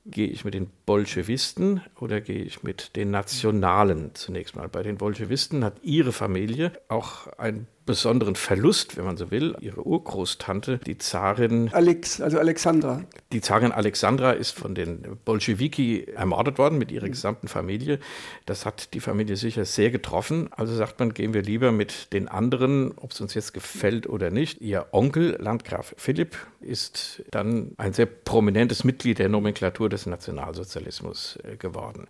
Gehe 0.05 0.27
ich 0.27 0.43
mit 0.43 0.53
den 0.53 0.69
Bolschewisten 0.85 1.81
oder 1.99 2.19
gehe 2.19 2.43
ich 2.43 2.61
mit 2.63 2.95
den 2.97 3.09
Nationalen 3.11 4.13
zunächst 4.15 4.55
mal? 4.55 4.67
Bei 4.67 4.83
den 4.83 4.97
Bolschewisten 4.97 5.63
hat 5.63 5.81
ihre 5.81 6.11
Familie 6.11 6.73
auch 6.89 7.27
ein 7.37 7.67
besonderen 7.85 8.35
Verlust, 8.35 8.97
wenn 8.97 9.05
man 9.05 9.17
so 9.17 9.31
will. 9.31 9.55
Ihre 9.59 9.85
Urgroßtante, 9.85 10.79
die 10.79 10.97
Zarin 10.97 11.69
Alex, 11.73 12.21
also 12.21 12.39
Alexandra. 12.39 13.03
Die 13.31 13.41
Zarin 13.41 13.71
Alexandra 13.71 14.31
ist 14.31 14.51
von 14.51 14.75
den 14.75 15.17
Bolschewiki 15.25 16.05
ermordet 16.15 16.57
worden 16.57 16.77
mit 16.77 16.91
ihrer 16.91 17.09
gesamten 17.09 17.47
Familie. 17.47 17.99
Das 18.45 18.65
hat 18.65 18.93
die 18.93 18.99
Familie 18.99 19.35
sicher 19.35 19.65
sehr 19.65 19.91
getroffen. 19.91 20.49
Also 20.51 20.75
sagt 20.75 20.99
man, 20.99 21.13
gehen 21.13 21.33
wir 21.33 21.41
lieber 21.41 21.71
mit 21.71 22.13
den 22.13 22.27
anderen, 22.27 22.93
ob 22.97 23.11
es 23.11 23.21
uns 23.21 23.33
jetzt 23.33 23.53
gefällt 23.53 24.07
oder 24.07 24.29
nicht. 24.29 24.61
Ihr 24.61 24.87
Onkel, 24.91 25.37
Landgraf 25.39 25.93
Philipp, 25.97 26.37
ist 26.61 27.23
dann 27.31 27.73
ein 27.77 27.93
sehr 27.93 28.05
prominentes 28.05 28.83
Mitglied 28.83 29.19
der 29.19 29.29
Nomenklatur 29.29 29.89
des 29.89 30.05
Nationalsozialismus 30.05 31.37
äh, 31.43 31.57
geworden. 31.57 32.07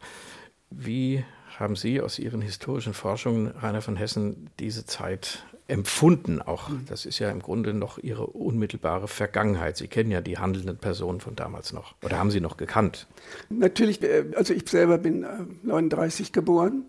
Wie 0.69 1.23
haben 1.59 1.75
Sie 1.75 2.01
aus 2.01 2.19
Ihren 2.19 2.41
historischen 2.41 2.93
Forschungen, 2.93 3.47
Rainer 3.47 3.81
von 3.81 3.95
Hessen, 3.95 4.49
diese 4.59 4.86
Zeit 4.86 5.43
empfunden? 5.67 6.41
Auch 6.41 6.69
das 6.88 7.06
ist 7.06 7.19
ja 7.19 7.30
im 7.30 7.41
Grunde 7.41 7.73
noch 7.73 7.97
Ihre 7.97 8.28
unmittelbare 8.28 9.08
Vergangenheit. 9.08 9.78
Sie 9.78 9.88
kennen 9.88 10.12
ja 10.12 10.21
die 10.21 10.38
handelnden 10.38 10.78
Personen 10.78 11.21
von 11.21 11.36
damals 11.36 11.73
noch. 11.73 11.95
Oder 12.04 12.19
haben 12.19 12.32
Sie 12.32 12.41
noch 12.41 12.58
gekannt? 12.58 13.08
Natürlich, 13.49 14.02
äh, 14.04 14.26
also 14.36 14.54
ich 14.54 14.69
selber 14.69 14.97
bin 14.97 15.26
39 15.63 16.28
äh, 16.28 16.32
geboren. 16.32 16.86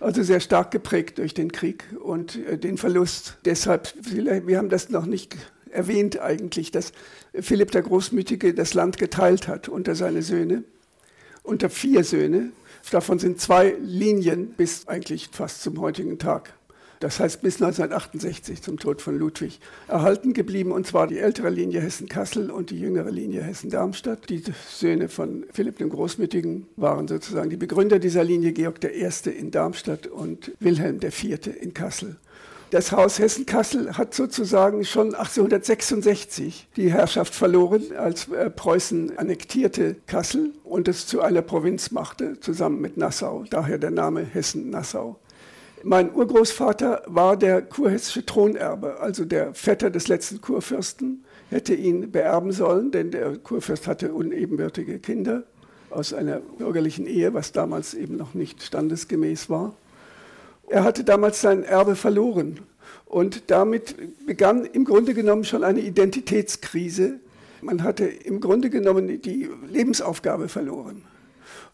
Also 0.00 0.22
sehr 0.22 0.38
stark 0.38 0.70
geprägt 0.70 1.18
durch 1.18 1.34
den 1.34 1.50
Krieg 1.50 1.84
und 2.00 2.36
äh, 2.46 2.56
den 2.56 2.78
Verlust. 2.78 3.38
Deshalb, 3.44 3.92
wir 4.04 4.58
haben 4.58 4.68
das 4.68 4.90
noch 4.90 5.06
nicht 5.06 5.36
erwähnt 5.70 6.20
eigentlich, 6.20 6.70
dass 6.70 6.92
Philipp 7.34 7.72
der 7.72 7.82
Großmütige 7.82 8.54
das 8.54 8.74
Land 8.74 8.98
geteilt 8.98 9.48
hat 9.48 9.68
unter 9.68 9.94
seine 9.94 10.22
Söhne, 10.22 10.64
unter 11.42 11.68
vier 11.68 12.04
Söhne. 12.04 12.52
Davon 12.90 13.18
sind 13.18 13.40
zwei 13.40 13.74
Linien 13.80 14.54
bis 14.56 14.88
eigentlich 14.88 15.28
fast 15.30 15.62
zum 15.62 15.80
heutigen 15.80 16.18
Tag. 16.18 16.54
Das 17.00 17.20
heißt 17.20 17.42
bis 17.42 17.62
1968 17.62 18.62
zum 18.62 18.78
Tod 18.78 19.00
von 19.02 19.16
Ludwig 19.16 19.60
erhalten 19.86 20.32
geblieben, 20.32 20.72
und 20.72 20.86
zwar 20.86 21.06
die 21.06 21.18
ältere 21.18 21.50
Linie 21.50 21.80
Hessen-Kassel 21.80 22.50
und 22.50 22.70
die 22.70 22.80
jüngere 22.80 23.10
Linie 23.10 23.42
Hessen-Darmstadt. 23.42 24.28
Die 24.28 24.42
Söhne 24.68 25.08
von 25.08 25.46
Philipp 25.52 25.78
dem 25.78 25.90
Großmütigen 25.90 26.66
waren 26.76 27.06
sozusagen 27.06 27.50
die 27.50 27.56
Begründer 27.56 27.98
dieser 27.98 28.24
Linie, 28.24 28.52
Georg 28.52 28.82
I. 28.84 29.30
in 29.30 29.50
Darmstadt 29.50 30.06
und 30.06 30.52
Wilhelm 30.58 31.00
IV. 31.02 31.46
in 31.60 31.72
Kassel. 31.72 32.16
Das 32.70 32.92
Haus 32.92 33.18
Hessen-Kassel 33.18 33.96
hat 33.96 34.12
sozusagen 34.12 34.84
schon 34.84 35.14
1866 35.14 36.68
die 36.76 36.92
Herrschaft 36.92 37.34
verloren, 37.34 37.96
als 37.96 38.28
äh, 38.28 38.50
Preußen 38.50 39.16
annektierte 39.16 39.96
Kassel 40.06 40.52
und 40.64 40.86
es 40.86 41.06
zu 41.06 41.22
einer 41.22 41.40
Provinz 41.40 41.92
machte, 41.92 42.38
zusammen 42.40 42.82
mit 42.82 42.98
Nassau. 42.98 43.44
Daher 43.48 43.78
der 43.78 43.90
Name 43.90 44.22
Hessen-Nassau. 44.22 45.18
Mein 45.84 46.12
Urgroßvater 46.12 47.02
war 47.06 47.36
der 47.36 47.62
kurhessische 47.62 48.26
Thronerbe, 48.26 48.98
also 49.00 49.24
der 49.24 49.54
Vetter 49.54 49.90
des 49.90 50.08
letzten 50.08 50.40
Kurfürsten, 50.40 51.24
hätte 51.50 51.74
ihn 51.74 52.10
beerben 52.10 52.52
sollen, 52.52 52.90
denn 52.90 53.10
der 53.10 53.38
Kurfürst 53.38 53.86
hatte 53.86 54.12
unebenbürtige 54.12 54.98
Kinder 54.98 55.44
aus 55.90 56.12
einer 56.12 56.40
bürgerlichen 56.40 57.06
Ehe, 57.06 57.32
was 57.32 57.52
damals 57.52 57.94
eben 57.94 58.16
noch 58.16 58.34
nicht 58.34 58.62
standesgemäß 58.62 59.48
war. 59.48 59.74
Er 60.68 60.84
hatte 60.84 61.04
damals 61.04 61.40
sein 61.40 61.62
Erbe 61.62 61.96
verloren 61.96 62.60
und 63.06 63.50
damit 63.50 63.96
begann 64.26 64.64
im 64.64 64.84
Grunde 64.84 65.14
genommen 65.14 65.44
schon 65.44 65.64
eine 65.64 65.80
Identitätskrise. 65.80 67.20
Man 67.62 67.82
hatte 67.82 68.04
im 68.04 68.40
Grunde 68.40 68.68
genommen 68.68 69.22
die 69.22 69.48
Lebensaufgabe 69.70 70.48
verloren. 70.48 71.04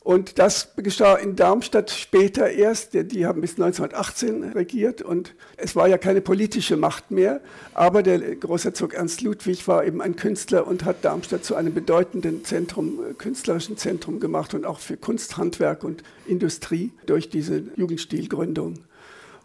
Und 0.04 0.38
das 0.38 0.74
geschah 0.76 1.14
in 1.14 1.34
Darmstadt 1.34 1.90
später 1.90 2.50
erst. 2.50 2.92
Die 2.92 3.24
haben 3.24 3.40
bis 3.40 3.52
1918 3.52 4.52
regiert 4.52 5.00
und 5.00 5.34
es 5.56 5.74
war 5.76 5.88
ja 5.88 5.96
keine 5.96 6.20
politische 6.20 6.76
Macht 6.76 7.10
mehr. 7.10 7.40
Aber 7.72 8.02
der 8.02 8.18
Großherzog 8.36 8.92
Ernst 8.92 9.22
Ludwig 9.22 9.66
war 9.66 9.82
eben 9.82 10.02
ein 10.02 10.14
Künstler 10.14 10.66
und 10.66 10.84
hat 10.84 11.06
Darmstadt 11.06 11.42
zu 11.42 11.54
einem 11.54 11.72
bedeutenden 11.72 12.44
Zentrum, 12.44 13.00
künstlerischen 13.16 13.78
Zentrum 13.78 14.20
gemacht 14.20 14.52
und 14.52 14.66
auch 14.66 14.78
für 14.78 14.98
Kunst, 14.98 15.38
Handwerk 15.38 15.82
und 15.82 16.02
Industrie 16.26 16.92
durch 17.06 17.30
diese 17.30 17.62
Jugendstilgründung. 17.74 18.80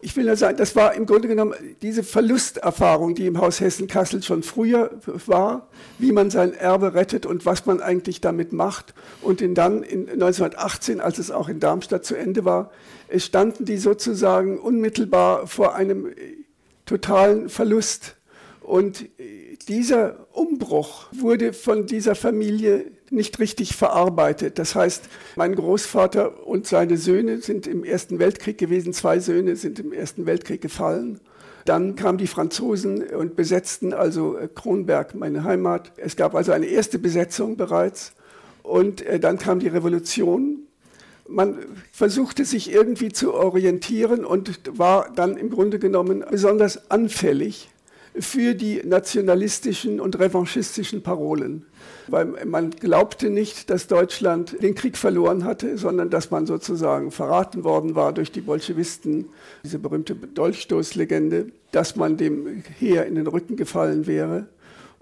Ich 0.02 0.16
will 0.16 0.24
nur 0.26 0.38
sagen, 0.38 0.56
das 0.58 0.78
war 0.78 0.94
im 0.94 1.06
Grunde 1.06 1.28
genommen 1.28 1.54
diese 1.82 2.04
Verlusterfahrung, 2.04 3.16
die 3.16 3.26
im 3.26 3.40
Haus 3.40 3.60
Hessen-Kassel 3.60 4.24
schon 4.24 4.44
früher 4.44 4.92
war, 5.26 5.68
wie 5.98 6.14
man 6.14 6.30
sein 6.30 6.54
Erbe 6.54 6.94
rettet 6.94 7.26
und 7.26 7.46
was 7.46 7.66
man 7.66 7.82
eigentlich 7.82 8.22
damit 8.22 8.54
macht. 8.54 8.94
Und 9.22 9.42
dann 9.56 9.84
in 9.84 10.10
1918, 10.10 11.02
als 11.02 11.18
es 11.18 11.32
auch 11.32 11.50
in 11.50 11.60
Darmstadt 11.60 12.06
zu 12.06 12.16
Ende 12.16 12.46
war, 12.46 12.72
standen 13.18 13.66
die 13.66 13.78
sozusagen 13.78 14.58
unmittelbar 14.58 15.48
vor 15.48 15.76
einem 15.76 16.08
totalen 16.86 17.50
Verlust. 17.50 18.16
Und 18.62 19.06
dieser 19.68 20.28
Umbruch 20.32 21.08
wurde 21.12 21.52
von 21.52 21.88
dieser 21.88 22.16
Familie 22.16 22.86
nicht 23.12 23.39
richtig 23.39 23.76
verarbeitet. 23.76 24.60
Das 24.60 24.76
heißt, 24.76 25.04
mein 25.36 25.56
Großvater 25.56 26.45
und 26.45 26.67
seine 26.67 26.98
Söhne 26.98 27.39
sind 27.39 27.67
im 27.67 27.84
Ersten 27.84 28.19
Weltkrieg 28.19 28.58
gewesen, 28.58 28.93
zwei 28.93 29.19
Söhne 29.19 29.56
sind 29.56 29.80
im 29.80 29.93
Ersten 29.93 30.26
Weltkrieg 30.26 30.62
gefallen. 30.62 31.19
Dann 31.65 31.95
kamen 31.95 32.17
die 32.17 32.28
Franzosen 32.28 33.04
und 33.04 33.36
besetzten 33.36 33.93
also 33.93 34.38
äh, 34.38 34.48
Kronberg, 34.48 35.13
meine 35.15 35.43
Heimat. 35.43 35.91
Es 35.98 36.15
gab 36.15 36.34
also 36.34 36.52
eine 36.52 36.65
erste 36.65 37.00
Besetzung 37.00 37.58
bereits. 37.58 38.13
Und 38.63 39.02
äh, 39.02 39.19
dann 39.19 39.38
kam 39.38 39.60
die 39.60 39.67
Revolution. 39.67 40.63
Man 41.28 41.60
versuchte 41.91 42.45
sich 42.45 42.72
irgendwie 42.72 43.12
zu 43.12 43.34
orientieren 43.34 44.26
und 44.26 44.62
war 44.80 45.12
dann 45.15 45.38
im 45.38 45.52
Grunde 45.52 45.78
genommen 45.78 46.24
besonders 46.28 46.89
anfällig 46.89 47.69
für 48.17 48.56
die 48.56 48.82
nationalistischen 48.84 50.00
und 50.00 50.17
revanchistischen 50.17 51.04
Parolen 51.04 51.65
weil 52.12 52.45
man 52.45 52.72
glaubte 52.72 53.30
nicht, 53.30 53.69
dass 53.69 53.88
Deutschland 53.88 54.62
den 54.62 54.76
Krieg 54.76 54.98
verloren 54.98 55.43
hatte, 55.43 55.78
sondern 55.78 56.10
dass 56.10 56.32
man 56.32 56.45
sozusagen 56.45 57.12
verraten 57.12 57.63
worden 57.63 57.95
war 57.95 58.13
durch 58.13 58.32
die 58.32 58.41
Bolschewisten, 58.41 59.30
diese 59.63 59.80
berühmte 59.80 60.15
Dolchstoßlegende, 60.15 61.48
dass 61.72 61.95
man 61.95 62.17
dem 62.17 62.63
Heer 62.80 63.06
in 63.06 63.15
den 63.15 63.28
Rücken 63.28 63.56
gefallen 63.56 64.08
wäre. 64.08 64.48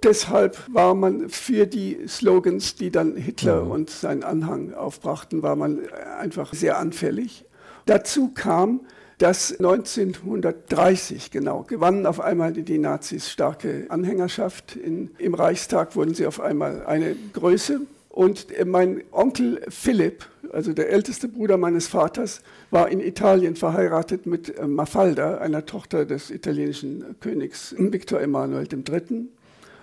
Deshalb 0.03 0.57
war 0.71 0.93
man 0.93 1.29
für 1.29 1.65
die 1.65 2.07
Slogans, 2.07 2.75
die 2.75 2.91
dann 2.91 3.15
Hitler 3.15 3.65
mhm. 3.65 3.71
und 3.71 3.89
sein 3.89 4.23
Anhang 4.23 4.73
aufbrachten, 4.73 5.41
war 5.41 5.55
man 5.55 5.79
einfach 6.19 6.53
sehr 6.53 6.77
anfällig. 6.77 7.45
Dazu 7.87 8.31
kam, 8.33 8.81
dass 9.17 9.51
1930 9.51 11.31
genau 11.31 11.63
gewannen 11.63 12.05
auf 12.05 12.19
einmal 12.19 12.53
die 12.53 12.77
Nazis 12.77 13.31
starke 13.31 13.85
Anhängerschaft. 13.89 14.75
In, 14.75 15.11
Im 15.17 15.33
Reichstag 15.33 15.95
wurden 15.95 16.13
sie 16.13 16.27
auf 16.27 16.39
einmal 16.39 16.85
eine 16.85 17.15
Größe. 17.33 17.81
Und 18.09 18.47
mein 18.65 19.03
Onkel 19.11 19.61
Philipp, 19.69 20.25
also 20.51 20.73
der 20.73 20.89
älteste 20.89 21.27
Bruder 21.27 21.57
meines 21.57 21.87
Vaters, 21.87 22.41
war 22.71 22.89
in 22.89 22.99
Italien 22.99 23.55
verheiratet 23.55 24.25
mit 24.25 24.57
äh, 24.57 24.65
Mafalda, 24.65 25.37
einer 25.37 25.67
Tochter 25.67 26.05
des 26.05 26.31
italienischen 26.31 27.15
Königs 27.19 27.75
Viktor 27.77 28.19
Emanuel 28.19 28.67
III. 28.71 29.27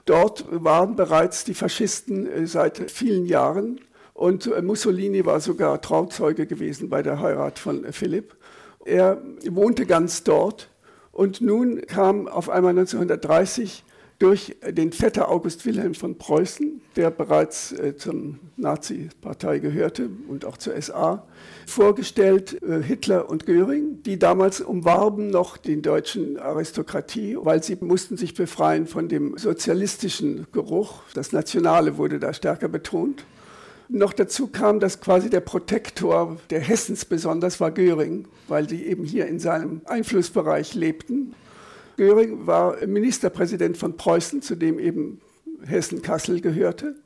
Dort 0.05 0.47
waren 0.51 0.97
bereits 0.97 1.44
die 1.44 1.55
Faschisten 1.55 2.27
äh, 2.27 2.47
seit 2.47 2.90
vielen 2.90 3.27
Jahren 3.27 3.81
und 4.14 4.47
äh, 4.47 4.62
Mussolini 4.62 5.25
war 5.25 5.40
sogar 5.40 5.81
Trauzeuge 5.81 6.47
gewesen 6.47 6.88
bei 6.88 7.03
der 7.03 7.20
Heirat 7.20 7.59
von 7.59 7.85
Philipp. 7.92 8.35
Er 8.85 9.23
wohnte 9.49 9.87
ganz 9.87 10.25
dort 10.25 10.70
und 11.12 11.40
nun 11.40 11.83
kam 11.83 12.29
auf 12.29 12.51
einmal 12.51 12.70
1930 12.70 13.85
durch 14.18 14.57
den 14.66 14.92
Vetter 14.92 15.29
August 15.29 15.66
Wilhelm 15.66 15.94
von 15.94 16.16
Preußen, 16.16 16.81
der 16.97 17.11
bereits 17.11 17.73
äh, 17.73 17.97
zur 17.97 18.37
Nazi-Partei 18.57 19.59
gehörte 19.59 20.09
und 20.29 20.44
auch 20.44 20.57
zur 20.57 20.81
SA, 20.81 21.27
vorgestellt 21.66 22.62
äh, 22.62 22.81
Hitler 22.81 23.29
und 23.29 23.44
Göring, 23.44 24.03
die 24.05 24.18
damals 24.18 24.61
umwarben 24.61 25.29
noch 25.29 25.57
den 25.57 25.83
deutschen 25.83 26.38
Aristokratie, 26.38 27.37
weil 27.40 27.62
sie 27.62 27.77
mussten 27.81 28.16
sich 28.16 28.35
befreien 28.35 28.87
von 28.87 29.09
dem 29.09 29.37
sozialistischen 29.37 30.47
Geruch. 30.53 31.03
Das 31.14 31.33
Nationale 31.33 31.97
wurde 31.99 32.18
da 32.20 32.33
stärker 32.33 32.68
betont. 32.68 33.25
Noch 33.88 34.12
dazu 34.12 34.47
kam, 34.47 34.81
dass 34.81 35.01
quasi 35.01 35.29
der 35.29 35.40
Protektor 35.40 36.38
der 36.51 36.61
Hessens 36.61 37.05
besonders 37.05 37.61
war 37.61 37.70
Göring, 37.70 38.27
weil 38.49 38.66
die 38.66 38.87
eben 38.87 39.05
hier 39.05 39.27
in 39.27 39.38
seinem 39.38 39.83
Einflussbereich 39.85 40.75
lebten. 40.75 41.35
Göring 41.97 42.47
war 42.47 42.85
Ministerpräsident 42.87 43.77
von 43.77 43.97
Preußen, 43.97 44.42
zu 44.42 44.55
dem 44.55 44.79
eben 44.79 45.20
Hessen-Kassel 45.64 46.40
gehörte. 46.40 46.97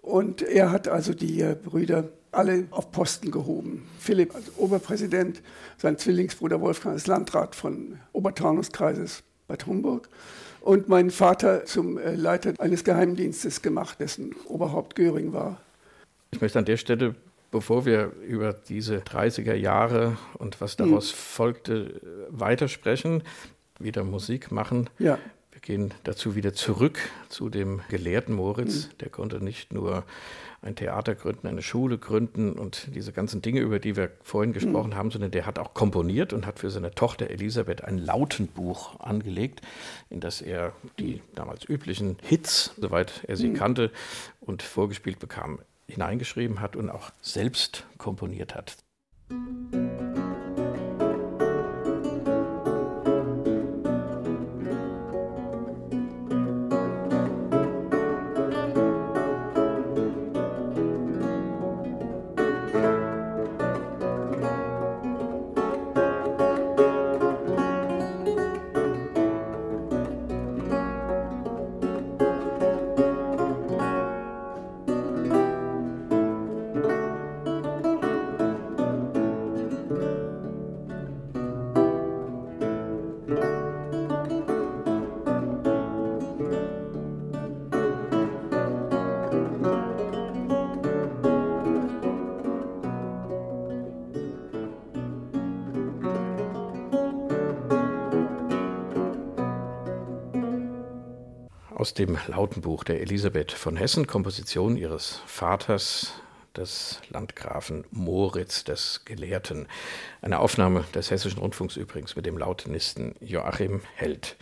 Und 0.00 0.42
er 0.42 0.70
hat 0.70 0.88
also 0.88 1.12
die 1.12 1.44
Brüder 1.62 2.10
alle 2.32 2.66
auf 2.70 2.92
Posten 2.92 3.30
gehoben. 3.30 3.86
Philipp 3.98 4.34
als 4.34 4.56
Oberpräsident, 4.56 5.42
sein 5.78 5.98
Zwillingsbruder 5.98 6.60
Wolfgang 6.60 6.94
als 6.94 7.06
Landrat 7.06 7.54
von 7.54 7.98
Obertaunuskreises 8.12 9.24
Bad 9.48 9.66
Homburg 9.66 10.08
und 10.60 10.88
mein 10.88 11.10
Vater 11.10 11.64
zum 11.64 11.98
äh, 11.98 12.14
Leiter 12.14 12.54
eines 12.58 12.84
Geheimdienstes 12.84 13.62
gemacht, 13.62 13.98
dessen 14.00 14.34
Oberhaupt 14.46 14.94
Göring 14.94 15.32
war. 15.32 15.60
Ich 16.32 16.40
möchte 16.40 16.58
an 16.58 16.64
der 16.64 16.76
Stelle, 16.76 17.14
bevor 17.50 17.84
wir 17.84 18.12
über 18.26 18.52
diese 18.52 18.98
30er 18.98 19.54
Jahre 19.54 20.16
und 20.38 20.60
was 20.60 20.76
daraus 20.76 21.10
hm. 21.10 21.16
folgte, 21.16 22.00
weitersprechen, 22.30 23.22
wieder 23.78 24.04
Musik 24.04 24.52
machen. 24.52 24.88
Ja. 24.98 25.18
Wir 25.50 25.60
gehen 25.60 25.92
dazu 26.04 26.36
wieder 26.36 26.54
zurück 26.54 26.98
zu 27.28 27.48
dem 27.48 27.80
Gelehrten 27.88 28.34
Moritz. 28.34 28.84
Hm. 28.84 28.98
Der 29.00 29.08
konnte 29.08 29.42
nicht 29.42 29.72
nur 29.72 30.04
ein 30.62 30.76
Theater 30.76 31.14
gründen, 31.14 31.48
eine 31.48 31.62
Schule 31.62 31.98
gründen 31.98 32.52
und 32.52 32.94
diese 32.94 33.12
ganzen 33.12 33.40
Dinge, 33.42 33.60
über 33.60 33.78
die 33.78 33.96
wir 33.96 34.10
vorhin 34.22 34.52
gesprochen 34.52 34.90
mhm. 34.90 34.94
haben, 34.94 35.10
sondern 35.10 35.30
der 35.30 35.46
hat 35.46 35.58
auch 35.58 35.72
komponiert 35.72 36.34
und 36.34 36.46
hat 36.46 36.58
für 36.58 36.68
seine 36.68 36.94
Tochter 36.94 37.30
Elisabeth 37.30 37.82
ein 37.82 37.96
Lautenbuch 37.96 39.00
angelegt, 39.00 39.62
in 40.10 40.20
das 40.20 40.42
er 40.42 40.74
die 40.98 41.22
damals 41.34 41.66
üblichen 41.66 42.18
Hits, 42.22 42.74
soweit 42.78 43.24
er 43.26 43.36
sie 43.36 43.48
mhm. 43.48 43.54
kannte, 43.54 43.90
und 44.40 44.62
vorgespielt 44.62 45.18
bekam 45.18 45.60
hineingeschrieben 45.90 46.60
hat 46.60 46.76
und 46.76 46.90
auch 46.90 47.10
selbst 47.20 47.86
komponiert 47.98 48.54
hat. 48.54 48.76
Aus 101.80 101.94
dem 101.94 102.18
Lautenbuch 102.26 102.84
der 102.84 103.00
Elisabeth 103.00 103.52
von 103.52 103.74
Hessen, 103.74 104.06
Komposition 104.06 104.76
ihres 104.76 105.22
Vaters, 105.24 106.12
des 106.54 107.00
Landgrafen 107.08 107.86
Moritz, 107.90 108.64
des 108.64 109.06
Gelehrten. 109.06 109.66
Eine 110.20 110.40
Aufnahme 110.40 110.84
des 110.94 111.10
Hessischen 111.10 111.38
Rundfunks 111.38 111.78
übrigens 111.78 112.16
mit 112.16 112.26
dem 112.26 112.36
Lautenisten 112.36 113.14
Joachim 113.20 113.80
Held. 113.94 114.36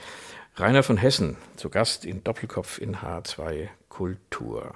Rainer 0.56 0.82
von 0.82 0.96
Hessen 0.96 1.36
zu 1.54 1.70
Gast 1.70 2.04
in 2.04 2.24
Doppelkopf 2.24 2.80
in 2.80 2.96
H2 2.96 3.68
Kultur. 3.88 4.74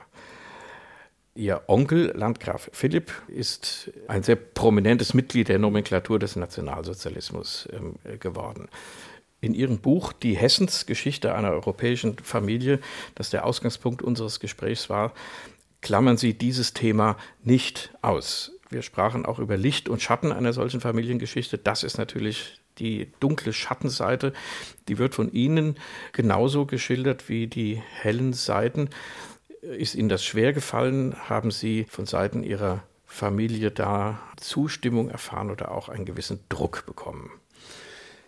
Ihr 1.34 1.62
Onkel, 1.66 2.12
Landgraf 2.14 2.70
Philipp, 2.72 3.10
ist 3.26 3.90
ein 4.06 4.22
sehr 4.22 4.36
prominentes 4.36 5.14
Mitglied 5.14 5.48
der 5.48 5.58
Nomenklatur 5.58 6.20
des 6.20 6.36
Nationalsozialismus 6.36 7.66
äh, 8.04 8.18
geworden. 8.18 8.68
In 9.42 9.54
Ihrem 9.54 9.78
Buch 9.78 10.12
Die 10.12 10.36
Hessensgeschichte 10.36 11.34
einer 11.34 11.50
europäischen 11.50 12.16
Familie, 12.20 12.78
das 13.16 13.30
der 13.30 13.44
Ausgangspunkt 13.44 14.00
unseres 14.00 14.38
Gesprächs 14.38 14.88
war, 14.88 15.12
klammern 15.80 16.16
Sie 16.16 16.32
dieses 16.32 16.74
Thema 16.74 17.16
nicht 17.42 17.92
aus. 18.02 18.52
Wir 18.70 18.82
sprachen 18.82 19.26
auch 19.26 19.40
über 19.40 19.56
Licht 19.56 19.88
und 19.88 20.00
Schatten 20.00 20.30
einer 20.30 20.52
solchen 20.52 20.80
Familiengeschichte. 20.80 21.58
Das 21.58 21.82
ist 21.82 21.98
natürlich 21.98 22.60
die 22.78 23.10
dunkle 23.18 23.52
Schattenseite. 23.52 24.32
Die 24.86 24.98
wird 24.98 25.16
von 25.16 25.32
Ihnen 25.32 25.76
genauso 26.12 26.64
geschildert 26.64 27.28
wie 27.28 27.48
die 27.48 27.82
hellen 28.00 28.34
Seiten. 28.34 28.90
Ist 29.60 29.96
Ihnen 29.96 30.08
das 30.08 30.24
schwer 30.24 30.52
gefallen? 30.52 31.16
Haben 31.28 31.50
Sie 31.50 31.84
von 31.90 32.06
Seiten 32.06 32.44
Ihrer 32.44 32.84
Familie 33.04 33.72
da 33.72 34.20
Zustimmung 34.36 35.10
erfahren 35.10 35.50
oder 35.50 35.72
auch 35.72 35.88
einen 35.88 36.04
gewissen 36.04 36.38
Druck 36.48 36.86
bekommen? 36.86 37.32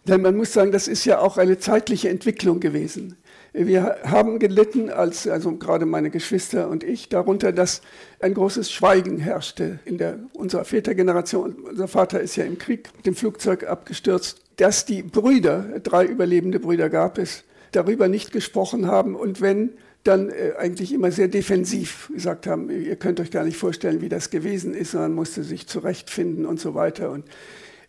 Denn 0.07 0.21
man 0.21 0.37
muss 0.37 0.53
sagen, 0.53 0.71
das 0.71 0.87
ist 0.87 1.05
ja 1.05 1.19
auch 1.19 1.39
eine 1.39 1.59
zeitliche 1.59 2.11
Entwicklung 2.11 2.61
gewesen. 2.61 3.17
Wir 3.53 3.99
haben 4.05 4.41
gelitten, 4.41 4.91
als, 4.91 5.29
also 5.29 5.53
gerade 5.57 5.87
meine 5.87 6.11
Geschwister 6.11 6.69
und 6.69 6.83
ich, 6.83 7.09
darunter, 7.09 7.53
dass 7.53 7.83
ein 8.21 8.35
großes 8.35 8.71
Schweigen 8.71 9.19
herrschte 9.19 9.79
in 9.85 9.97
der, 9.97 10.19
unserer 10.33 10.65
Vätergeneration. 10.65 11.55
Unser 11.55 11.87
Vater 11.87 12.21
ist 12.21 12.37
ja 12.37 12.45
im 12.45 12.59
Krieg 12.59 12.91
mit 12.97 13.07
dem 13.07 13.15
Flugzeug 13.15 13.65
abgestürzt, 13.65 14.43
dass 14.57 14.87
die 14.87 15.03
Brüder, 15.03 15.81
drei 15.83 16.05
überlebende 16.05 16.59
Brüder 16.59 16.91
gab 16.91 17.17
es, 17.17 17.45
darüber 17.71 18.09
nicht 18.09 18.33
gesprochen 18.33 18.89
haben 18.89 19.15
und 19.15 19.41
wenn, 19.41 19.71
dann 20.05 20.29
äh, 20.29 20.53
eigentlich 20.59 20.93
immer 20.93 21.11
sehr 21.11 21.29
defensiv 21.29 22.11
gesagt 22.13 22.47
haben, 22.47 22.71
ihr 22.71 22.97
könnt 22.97 23.21
euch 23.21 23.31
gar 23.31 23.45
nicht 23.45 23.57
vorstellen, 23.57 24.01
wie 24.01 24.09
das 24.09 24.31
gewesen 24.31 24.75
ist, 24.75 24.95
man 24.95 25.15
musste 25.15 25.43
sich 25.43 25.67
zurechtfinden 25.67 26.45
und 26.45 26.61
so 26.61 26.75
weiter. 26.75 27.11
Und 27.11 27.25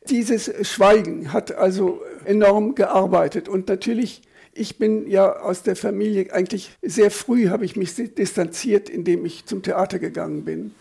dieses 0.09 0.51
Schweigen 0.67 1.33
hat 1.33 1.53
also 1.53 2.01
enorm 2.25 2.75
gearbeitet 2.75 3.49
und 3.49 3.67
natürlich 3.67 4.21
ich 4.55 4.77
bin 4.77 5.07
ja 5.07 5.41
aus 5.41 5.63
der 5.63 5.75
Familie 5.75 6.31
eigentlich 6.33 6.71
sehr 6.81 7.11
früh 7.11 7.49
habe 7.49 7.65
ich 7.65 7.75
mich 7.75 7.93
distanziert, 7.93 8.89
indem 8.89 9.25
ich 9.25 9.45
zum 9.45 9.61
Theater 9.61 9.99
gegangen 9.99 10.45
bin. 10.45 10.71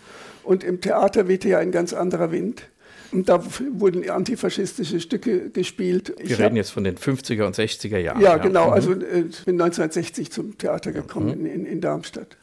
Und 0.44 0.62
im 0.62 0.80
Theater 0.80 1.26
wehte 1.26 1.48
ja 1.48 1.58
ein 1.58 1.72
ganz 1.72 1.92
anderer 1.92 2.30
Wind. 2.30 2.68
Und 3.10 3.28
da 3.28 3.42
wurden 3.72 4.08
antifaschistische 4.08 5.00
Stücke 5.00 5.50
gespielt. 5.50 6.14
Wir 6.18 6.24
ich 6.24 6.32
reden 6.32 6.44
hab, 6.44 6.56
jetzt 6.56 6.70
von 6.70 6.84
den 6.84 6.96
50er 6.96 7.44
und 7.44 7.56
60er 7.56 7.98
Jahren. 7.98 8.20
Ja, 8.20 8.36
genau. 8.36 8.68
Mhm. 8.68 8.72
Also 8.72 8.92
äh, 8.92 9.24
ich 9.28 9.44
bin 9.44 9.60
1960 9.60 10.30
zum 10.30 10.56
Theater 10.58 10.92
gekommen 10.92 11.40
mhm. 11.40 11.46
in, 11.46 11.66
in 11.66 11.80
Darmstadt. 11.80 12.36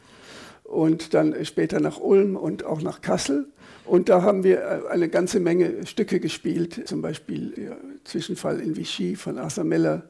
Und 0.64 1.14
dann 1.14 1.44
später 1.44 1.80
nach 1.80 1.98
Ulm 1.98 2.36
und 2.36 2.64
auch 2.64 2.80
nach 2.82 3.00
Kassel. 3.00 3.46
Und 3.84 4.08
da 4.08 4.22
haben 4.22 4.44
wir 4.44 4.60
äh, 4.60 4.80
eine 4.90 5.08
ganze 5.08 5.40
Menge 5.40 5.86
Stücke 5.86 6.20
gespielt, 6.20 6.88
zum 6.88 7.02
Beispiel 7.02 7.52
ja, 7.56 7.76
Zwischenfall 8.04 8.60
in 8.60 8.76
Vichy 8.76 9.16
von 9.16 9.38
Arthur 9.38 9.64
Miller, 9.64 10.02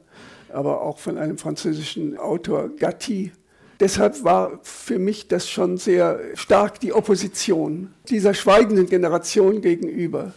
aber 0.49 0.81
auch 0.81 0.99
von 0.99 1.17
einem 1.17 1.37
französischen 1.37 2.17
Autor 2.17 2.69
Gatti. 2.69 3.31
Deshalb 3.79 4.23
war 4.23 4.59
für 4.63 4.99
mich 4.99 5.27
das 5.27 5.49
schon 5.49 5.77
sehr 5.77 6.19
stark 6.35 6.79
die 6.79 6.93
Opposition 6.93 7.91
dieser 8.07 8.33
schweigenden 8.33 8.87
Generation 8.87 9.61
gegenüber. 9.61 10.33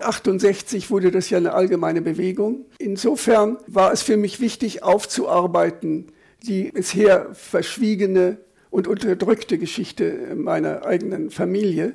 68 0.00 0.90
wurde 0.90 1.10
das 1.10 1.28
ja 1.30 1.38
eine 1.38 1.52
allgemeine 1.52 2.00
Bewegung. 2.00 2.64
Insofern 2.78 3.58
war 3.66 3.92
es 3.92 4.02
für 4.02 4.16
mich 4.16 4.40
wichtig 4.40 4.82
aufzuarbeiten, 4.82 6.06
die 6.42 6.70
bisher 6.70 7.34
verschwiegene 7.34 8.38
und 8.70 8.86
unterdrückte 8.86 9.58
Geschichte 9.58 10.34
meiner 10.36 10.84
eigenen 10.84 11.30
Familie. 11.30 11.94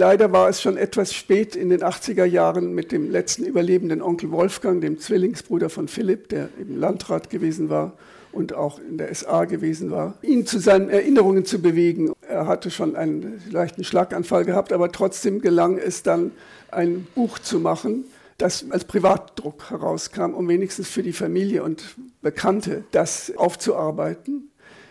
Leider 0.00 0.30
war 0.30 0.48
es 0.48 0.62
schon 0.62 0.76
etwas 0.76 1.12
spät 1.12 1.56
in 1.56 1.70
den 1.70 1.82
80er 1.82 2.24
Jahren 2.24 2.72
mit 2.72 2.92
dem 2.92 3.10
letzten 3.10 3.42
überlebenden 3.44 4.00
Onkel 4.00 4.30
Wolfgang, 4.30 4.80
dem 4.80 5.00
Zwillingsbruder 5.00 5.70
von 5.70 5.88
Philipp, 5.88 6.28
der 6.28 6.50
eben 6.60 6.76
Landrat 6.76 7.30
gewesen 7.30 7.68
war 7.68 7.94
und 8.30 8.54
auch 8.54 8.78
in 8.78 8.96
der 8.96 9.12
SA 9.12 9.46
gewesen 9.46 9.90
war, 9.90 10.16
ihn 10.22 10.46
zu 10.46 10.60
seinen 10.60 10.88
Erinnerungen 10.88 11.44
zu 11.44 11.60
bewegen. 11.60 12.12
Er 12.20 12.46
hatte 12.46 12.70
schon 12.70 12.94
einen 12.94 13.42
leichten 13.50 13.82
Schlaganfall 13.82 14.44
gehabt, 14.44 14.72
aber 14.72 14.92
trotzdem 14.92 15.40
gelang 15.40 15.78
es 15.78 16.04
dann, 16.04 16.30
ein 16.70 17.08
Buch 17.16 17.40
zu 17.40 17.58
machen, 17.58 18.04
das 18.36 18.66
als 18.70 18.84
Privatdruck 18.84 19.68
herauskam, 19.70 20.32
um 20.32 20.46
wenigstens 20.46 20.88
für 20.88 21.02
die 21.02 21.12
Familie 21.12 21.64
und 21.64 21.96
Bekannte 22.22 22.84
das 22.92 23.32
aufzuarbeiten. 23.36 24.47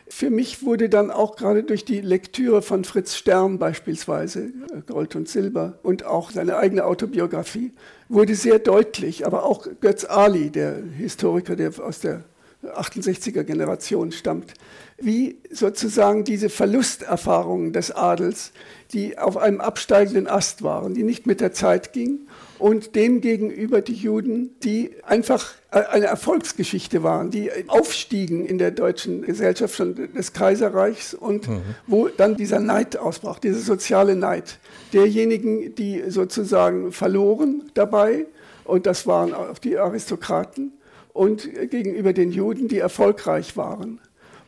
Für 0.10 0.30
mich 0.30 0.64
wurde 0.64 0.90
dann 0.90 1.12
auch 1.12 1.36
gerade 1.36 1.64
durch 1.64 1.84
die 1.84 2.02
Lektüre 2.02 2.62
von 2.62 2.86
Fritz 2.86 3.16
Stern 3.16 3.60
beispielsweise, 3.60 4.46
äh, 4.46 4.82
Gold 4.86 5.16
und 5.16 5.28
Silber, 5.28 5.80
und 5.84 6.06
auch 6.06 6.32
seine 6.32 6.58
eigene 6.58 6.86
Autobiografie, 6.86 7.74
wurde 8.08 8.36
sehr 8.36 8.60
deutlich, 8.60 9.26
aber 9.26 9.44
auch 9.44 9.68
Götz 9.82 10.06
Ali, 10.06 10.50
der 10.50 10.78
Historiker, 10.98 11.56
der 11.56 11.72
aus 11.80 12.00
der 12.00 12.24
68er 12.64 13.44
Generation 13.44 14.12
stammt, 14.12 14.54
wie 14.98 15.38
sozusagen 15.52 16.24
diese 16.24 16.50
Verlusterfahrungen 16.50 17.74
des 17.74 17.92
Adels, 17.92 18.52
die 18.94 19.18
auf 19.18 19.38
einem 19.38 19.62
absteigenden 19.62 20.28
Ast 20.28 20.64
waren, 20.64 20.94
die 20.94 21.04
nicht 21.04 21.28
mit 21.28 21.42
der 21.42 21.54
Zeit 21.54 21.94
gingen, 21.94 22.28
und 22.60 22.96
demgegenüber 22.96 23.82
die 23.82 23.94
Juden, 23.94 24.56
die 24.64 24.92
einfach 25.04 25.54
eine 25.70 26.06
Erfolgsgeschichte 26.06 27.04
waren, 27.04 27.30
die 27.30 27.52
aufstiegen 27.68 28.46
in 28.46 28.58
der 28.58 28.72
deutschen 28.72 29.22
Gesellschaft 29.22 29.76
schon 29.76 29.96
des 30.14 30.34
Kaiserreichs 30.34 31.14
und 31.14 31.48
mhm. 31.48 31.62
wo 31.86 32.08
dann 32.08 32.36
dieser 32.36 32.60
Neid 32.60 32.98
ausbrach, 32.98 33.40
dieser 33.40 33.60
soziale 33.60 34.16
Neid 34.16 34.60
derjenigen, 34.94 35.76
die 35.76 36.04
sozusagen 36.08 36.92
verloren 36.92 37.70
dabei, 37.74 38.26
und 38.64 38.86
das 38.86 39.08
waren 39.08 39.34
auch 39.34 39.60
die 39.60 39.78
Aristokraten, 39.78 40.74
und 41.14 41.50
gegenüber 41.72 42.14
den 42.14 42.32
Juden, 42.32 42.68
die 42.68 42.78
erfolgreich 42.78 43.58
waren, 43.58 44.00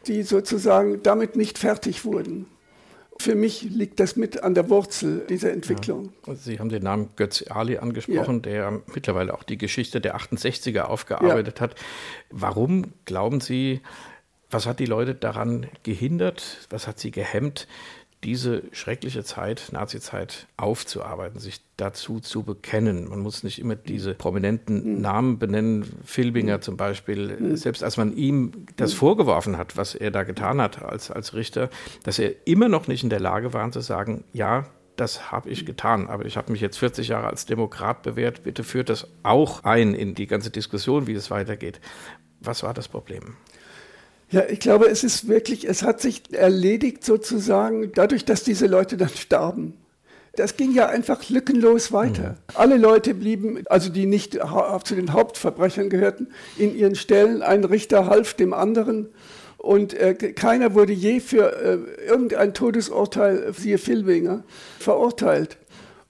die 0.05 0.21
sozusagen 0.21 1.01
damit 1.01 1.35
nicht 1.35 1.57
fertig 1.57 2.05
wurden. 2.05 2.45
Für 3.21 3.35
mich 3.35 3.63
liegt 3.63 3.99
das 3.99 4.15
mit 4.15 4.43
an 4.43 4.53
der 4.53 4.69
Wurzel 4.69 5.25
dieser 5.27 5.51
Entwicklung. 5.51 6.13
Ja. 6.25 6.35
Sie 6.35 6.57
haben 6.57 6.69
den 6.69 6.83
Namen 6.83 7.09
Götz 7.17 7.43
Ali 7.49 7.77
angesprochen, 7.77 8.35
ja. 8.35 8.51
der 8.51 8.81
mittlerweile 8.93 9.33
auch 9.33 9.43
die 9.43 9.57
Geschichte 9.57 9.99
der 9.99 10.15
68er 10.15 10.83
aufgearbeitet 10.83 11.59
ja. 11.59 11.63
hat. 11.63 11.75
Warum 12.29 12.93
glauben 13.03 13.41
Sie, 13.41 13.81
was 14.49 14.65
hat 14.65 14.79
die 14.79 14.85
Leute 14.85 15.15
daran 15.15 15.67
gehindert? 15.83 16.65
Was 16.69 16.87
hat 16.87 16.97
sie 16.99 17.11
gehemmt, 17.11 17.67
diese 18.23 18.63
schreckliche 18.73 19.23
Zeit, 19.23 19.69
Nazizeit, 19.71 20.47
aufzuarbeiten, 20.57 21.39
sich 21.39 21.61
dazu 21.77 22.19
zu 22.19 22.43
bekennen. 22.43 23.07
Man 23.09 23.19
muss 23.19 23.43
nicht 23.43 23.59
immer 23.59 23.75
diese 23.75 24.13
prominenten 24.13 24.95
mhm. 24.95 25.01
Namen 25.01 25.39
benennen, 25.39 25.85
Filbinger 26.03 26.57
mhm. 26.57 26.61
zum 26.61 26.77
Beispiel, 26.77 27.37
mhm. 27.39 27.55
selbst 27.55 27.83
als 27.83 27.95
man 27.95 28.15
ihm 28.15 28.65
das 28.75 28.93
vorgeworfen 28.93 29.57
hat, 29.57 29.77
was 29.77 29.95
er 29.95 30.11
da 30.11 30.23
getan 30.23 30.61
hat 30.61 30.83
als, 30.83 31.11
als 31.11 31.33
Richter, 31.33 31.69
dass 32.03 32.19
er 32.19 32.33
immer 32.45 32.67
noch 32.67 32.87
nicht 32.87 33.03
in 33.03 33.09
der 33.09 33.21
Lage 33.21 33.53
war 33.53 33.71
zu 33.71 33.81
sagen, 33.81 34.23
ja, 34.33 34.65
das 34.97 35.31
habe 35.31 35.49
ich 35.49 35.65
getan, 35.65 36.07
aber 36.07 36.25
ich 36.25 36.35
habe 36.35 36.51
mich 36.51 36.59
jetzt 36.59 36.77
40 36.77 37.07
Jahre 37.07 37.27
als 37.27 37.45
Demokrat 37.45 38.03
bewährt, 38.03 38.43
bitte 38.43 38.63
führt 38.63 38.89
das 38.89 39.07
auch 39.23 39.63
ein 39.63 39.93
in 39.93 40.13
die 40.13 40.27
ganze 40.27 40.49
Diskussion, 40.49 41.07
wie 41.07 41.13
es 41.13 41.31
weitergeht. 41.31 41.79
Was 42.41 42.63
war 42.63 42.73
das 42.73 42.87
Problem? 42.87 43.35
Ja, 44.31 44.43
ich 44.47 44.59
glaube, 44.59 44.87
es 44.87 45.03
ist 45.03 45.27
wirklich, 45.27 45.67
es 45.67 45.81
hat 45.81 46.01
sich 46.01 46.21
erledigt 46.31 47.03
sozusagen 47.03 47.91
dadurch, 47.93 48.25
dass 48.25 48.43
diese 48.43 48.67
Leute 48.67 48.95
dann 48.95 49.09
starben. 49.09 49.73
Das 50.35 50.55
ging 50.55 50.73
ja 50.73 50.87
einfach 50.87 51.29
lückenlos 51.29 51.91
weiter. 51.91 52.29
Mhm. 52.29 52.55
Alle 52.55 52.77
Leute 52.77 53.15
blieben, 53.15 53.63
also 53.67 53.89
die 53.89 54.05
nicht 54.05 54.39
zu 54.83 54.95
den 54.95 55.13
Hauptverbrechern 55.13 55.89
gehörten, 55.89 56.27
in 56.57 56.75
ihren 56.75 56.95
Stellen. 56.95 57.41
Ein 57.41 57.63
Richter 57.63 58.05
half 58.05 58.35
dem 58.35 58.53
anderen. 58.53 59.09
Und 59.57 59.93
äh, 59.93 60.13
keiner 60.13 60.73
wurde 60.75 60.93
je 60.93 61.19
für 61.19 61.51
äh, 61.61 62.07
irgendein 62.07 62.53
Todesurteil, 62.53 63.51
siehe 63.53 63.77
Filbinger, 63.77 64.43
verurteilt. 64.79 65.57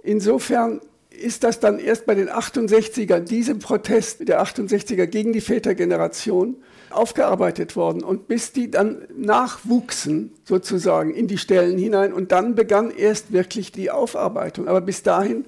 Insofern 0.04 0.82
ist 1.10 1.44
das 1.44 1.60
dann 1.60 1.80
erst 1.80 2.06
bei 2.06 2.16
den 2.16 2.30
68ern, 2.30 3.22
diesem 3.22 3.60
Protest 3.60 4.28
der 4.28 4.44
68er 4.44 5.08
gegen 5.08 5.34
die 5.34 5.42
Vätergeneration, 5.42 6.58
aufgearbeitet 6.92 7.76
worden. 7.76 8.04
Und 8.04 8.28
bis 8.28 8.52
die 8.52 8.72
dann 8.72 9.00
nachwuchsen, 9.16 10.32
sozusagen, 10.44 11.14
in 11.14 11.28
die 11.28 11.38
Stellen 11.38 11.78
hinein. 11.78 12.14
Und 12.14 12.32
dann 12.32 12.56
begann 12.56 12.92
erst 12.92 13.32
wirklich 13.32 13.72
die 13.72 13.92
Aufarbeitung. 13.92 14.68
Aber 14.68 14.82
bis 14.82 15.04
dahin 15.04 15.46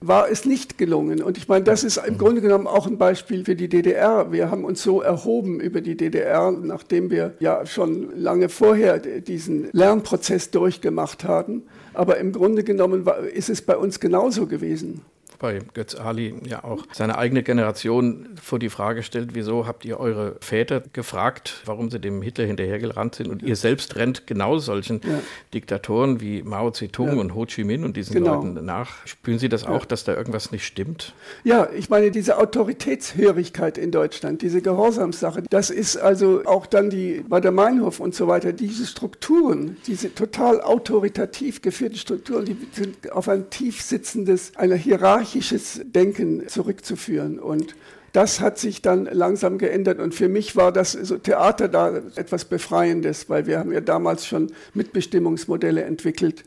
war 0.00 0.30
es 0.30 0.46
nicht 0.46 0.78
gelungen. 0.78 1.22
Und 1.22 1.36
ich 1.36 1.46
meine, 1.46 1.64
das 1.64 1.84
ist 1.84 1.98
im 1.98 2.16
Grunde 2.16 2.40
genommen 2.40 2.66
auch 2.66 2.86
ein 2.86 2.96
Beispiel 2.96 3.44
für 3.44 3.54
die 3.54 3.68
DDR. 3.68 4.32
Wir 4.32 4.50
haben 4.50 4.64
uns 4.64 4.82
so 4.82 5.02
erhoben 5.02 5.60
über 5.60 5.82
die 5.82 5.96
DDR, 5.96 6.50
nachdem 6.50 7.10
wir 7.10 7.34
ja 7.38 7.66
schon 7.66 8.16
lange 8.16 8.48
vorher 8.48 8.98
diesen 8.98 9.68
Lernprozess 9.72 10.50
durchgemacht 10.50 11.24
haben. 11.24 11.64
Aber 11.92 12.16
im 12.16 12.32
Grunde 12.32 12.64
genommen 12.64 13.06
ist 13.34 13.50
es 13.50 13.60
bei 13.60 13.76
uns 13.76 14.00
genauso 14.00 14.46
gewesen 14.46 15.02
bei 15.40 15.60
Götz 15.74 15.94
Ali 15.94 16.34
ja 16.44 16.62
auch 16.62 16.84
seine 16.92 17.18
eigene 17.18 17.42
Generation 17.42 18.28
vor 18.40 18.58
die 18.58 18.68
Frage 18.68 19.02
stellt, 19.02 19.34
wieso 19.34 19.66
habt 19.66 19.84
ihr 19.84 19.98
eure 19.98 20.36
Väter 20.40 20.82
gefragt, 20.92 21.62
warum 21.64 21.90
sie 21.90 21.98
dem 21.98 22.22
Hitler 22.22 22.44
hinterhergerannt 22.44 23.16
sind 23.16 23.28
und 23.28 23.42
ihr 23.42 23.56
selbst 23.56 23.96
rennt 23.96 24.26
genau 24.26 24.58
solchen 24.58 25.00
ja. 25.02 25.20
Diktatoren 25.54 26.20
wie 26.20 26.42
Mao 26.42 26.70
Zedong 26.70 27.08
ja. 27.08 27.14
und 27.14 27.34
Ho 27.34 27.46
Chi 27.46 27.64
Minh 27.64 27.84
und 27.84 27.96
diesen 27.96 28.14
genau. 28.14 28.36
Leuten 28.36 28.64
nach. 28.64 29.06
Spüren 29.06 29.38
Sie 29.38 29.48
das 29.48 29.64
auch, 29.64 29.84
dass 29.86 30.04
da 30.04 30.14
irgendwas 30.14 30.52
nicht 30.52 30.64
stimmt? 30.64 31.14
Ja, 31.42 31.68
ich 31.74 31.88
meine, 31.88 32.10
diese 32.10 32.38
Autoritätshörigkeit 32.38 33.78
in 33.78 33.90
Deutschland, 33.90 34.42
diese 34.42 34.60
Gehorsamssache, 34.60 35.42
das 35.48 35.70
ist 35.70 35.96
also 35.96 36.42
auch 36.44 36.66
dann 36.66 36.90
die 36.90 37.24
bei 37.26 37.40
der 37.40 37.52
Meinhof 37.52 37.98
und 37.98 38.14
so 38.14 38.28
weiter, 38.28 38.52
diese 38.52 38.86
Strukturen, 38.86 39.78
diese 39.86 40.14
total 40.14 40.60
autoritativ 40.60 41.62
geführten 41.62 41.96
Strukturen, 41.96 42.44
die 42.44 42.56
sind 42.72 43.10
auf 43.12 43.28
ein 43.28 43.48
tief 43.48 43.80
sitzendes, 43.80 44.52
eine 44.56 44.74
Hierarchie 44.74 45.29
hierarchisches 45.30 45.80
Denken 45.84 46.48
zurückzuführen. 46.48 47.38
Und 47.38 47.76
das 48.12 48.40
hat 48.40 48.58
sich 48.58 48.82
dann 48.82 49.04
langsam 49.04 49.58
geändert 49.58 50.00
und 50.00 50.14
für 50.14 50.28
mich 50.28 50.56
war 50.56 50.72
das 50.72 50.92
so 50.92 51.16
Theater 51.16 51.68
da 51.68 51.96
etwas 52.16 52.44
Befreiendes, 52.44 53.30
weil 53.30 53.46
wir 53.46 53.60
haben 53.60 53.70
ja 53.70 53.80
damals 53.80 54.26
schon 54.26 54.50
Mitbestimmungsmodelle 54.74 55.84
entwickelt 55.84 56.42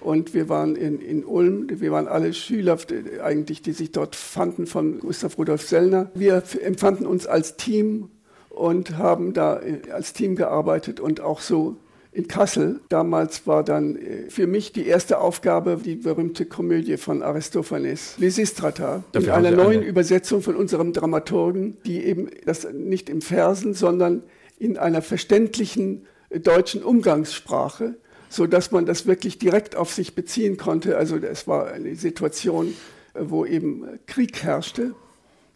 und 0.00 0.34
wir 0.34 0.48
waren 0.48 0.74
in, 0.74 1.00
in 1.00 1.24
Ulm, 1.24 1.68
wir 1.70 1.92
waren 1.92 2.08
alle 2.08 2.34
Schüler 2.34 2.78
eigentlich, 3.22 3.62
die 3.62 3.72
sich 3.72 3.92
dort 3.92 4.16
fanden 4.16 4.66
von 4.66 4.98
Gustav 4.98 5.38
Rudolf 5.38 5.62
Sellner. 5.62 6.10
Wir 6.16 6.42
empfanden 6.60 7.06
uns 7.06 7.28
als 7.28 7.56
Team 7.56 8.10
und 8.50 8.98
haben 8.98 9.34
da 9.34 9.60
als 9.92 10.14
Team 10.14 10.34
gearbeitet 10.34 10.98
und 10.98 11.20
auch 11.20 11.40
so 11.40 11.76
in 12.14 12.28
Kassel. 12.28 12.80
Damals 12.88 13.46
war 13.46 13.64
dann 13.64 13.96
äh, 13.96 14.30
für 14.30 14.46
mich 14.46 14.72
die 14.72 14.86
erste 14.86 15.18
Aufgabe 15.18 15.78
die 15.84 15.96
berühmte 15.96 16.46
Komödie 16.46 16.96
von 16.96 17.22
Aristophanes, 17.22 18.14
Lysistrata, 18.18 19.02
in 19.12 19.28
einer 19.28 19.50
neuen 19.50 19.80
eine. 19.80 19.86
Übersetzung 19.86 20.40
von 20.40 20.54
unserem 20.54 20.92
Dramaturgen, 20.92 21.76
die 21.84 22.04
eben 22.04 22.30
das 22.46 22.66
nicht 22.72 23.10
im 23.10 23.20
Versen, 23.20 23.74
sondern 23.74 24.22
in 24.58 24.78
einer 24.78 25.02
verständlichen 25.02 26.06
äh, 26.30 26.38
deutschen 26.38 26.82
Umgangssprache, 26.84 27.96
so 28.28 28.46
dass 28.46 28.70
man 28.70 28.86
das 28.86 29.06
wirklich 29.06 29.38
direkt 29.38 29.74
auf 29.74 29.92
sich 29.92 30.14
beziehen 30.14 30.56
konnte. 30.56 30.96
Also 30.96 31.16
es 31.16 31.48
war 31.48 31.72
eine 31.72 31.96
Situation, 31.96 32.74
äh, 33.14 33.20
wo 33.24 33.44
eben 33.44 33.84
Krieg 34.06 34.42
herrschte. 34.44 34.94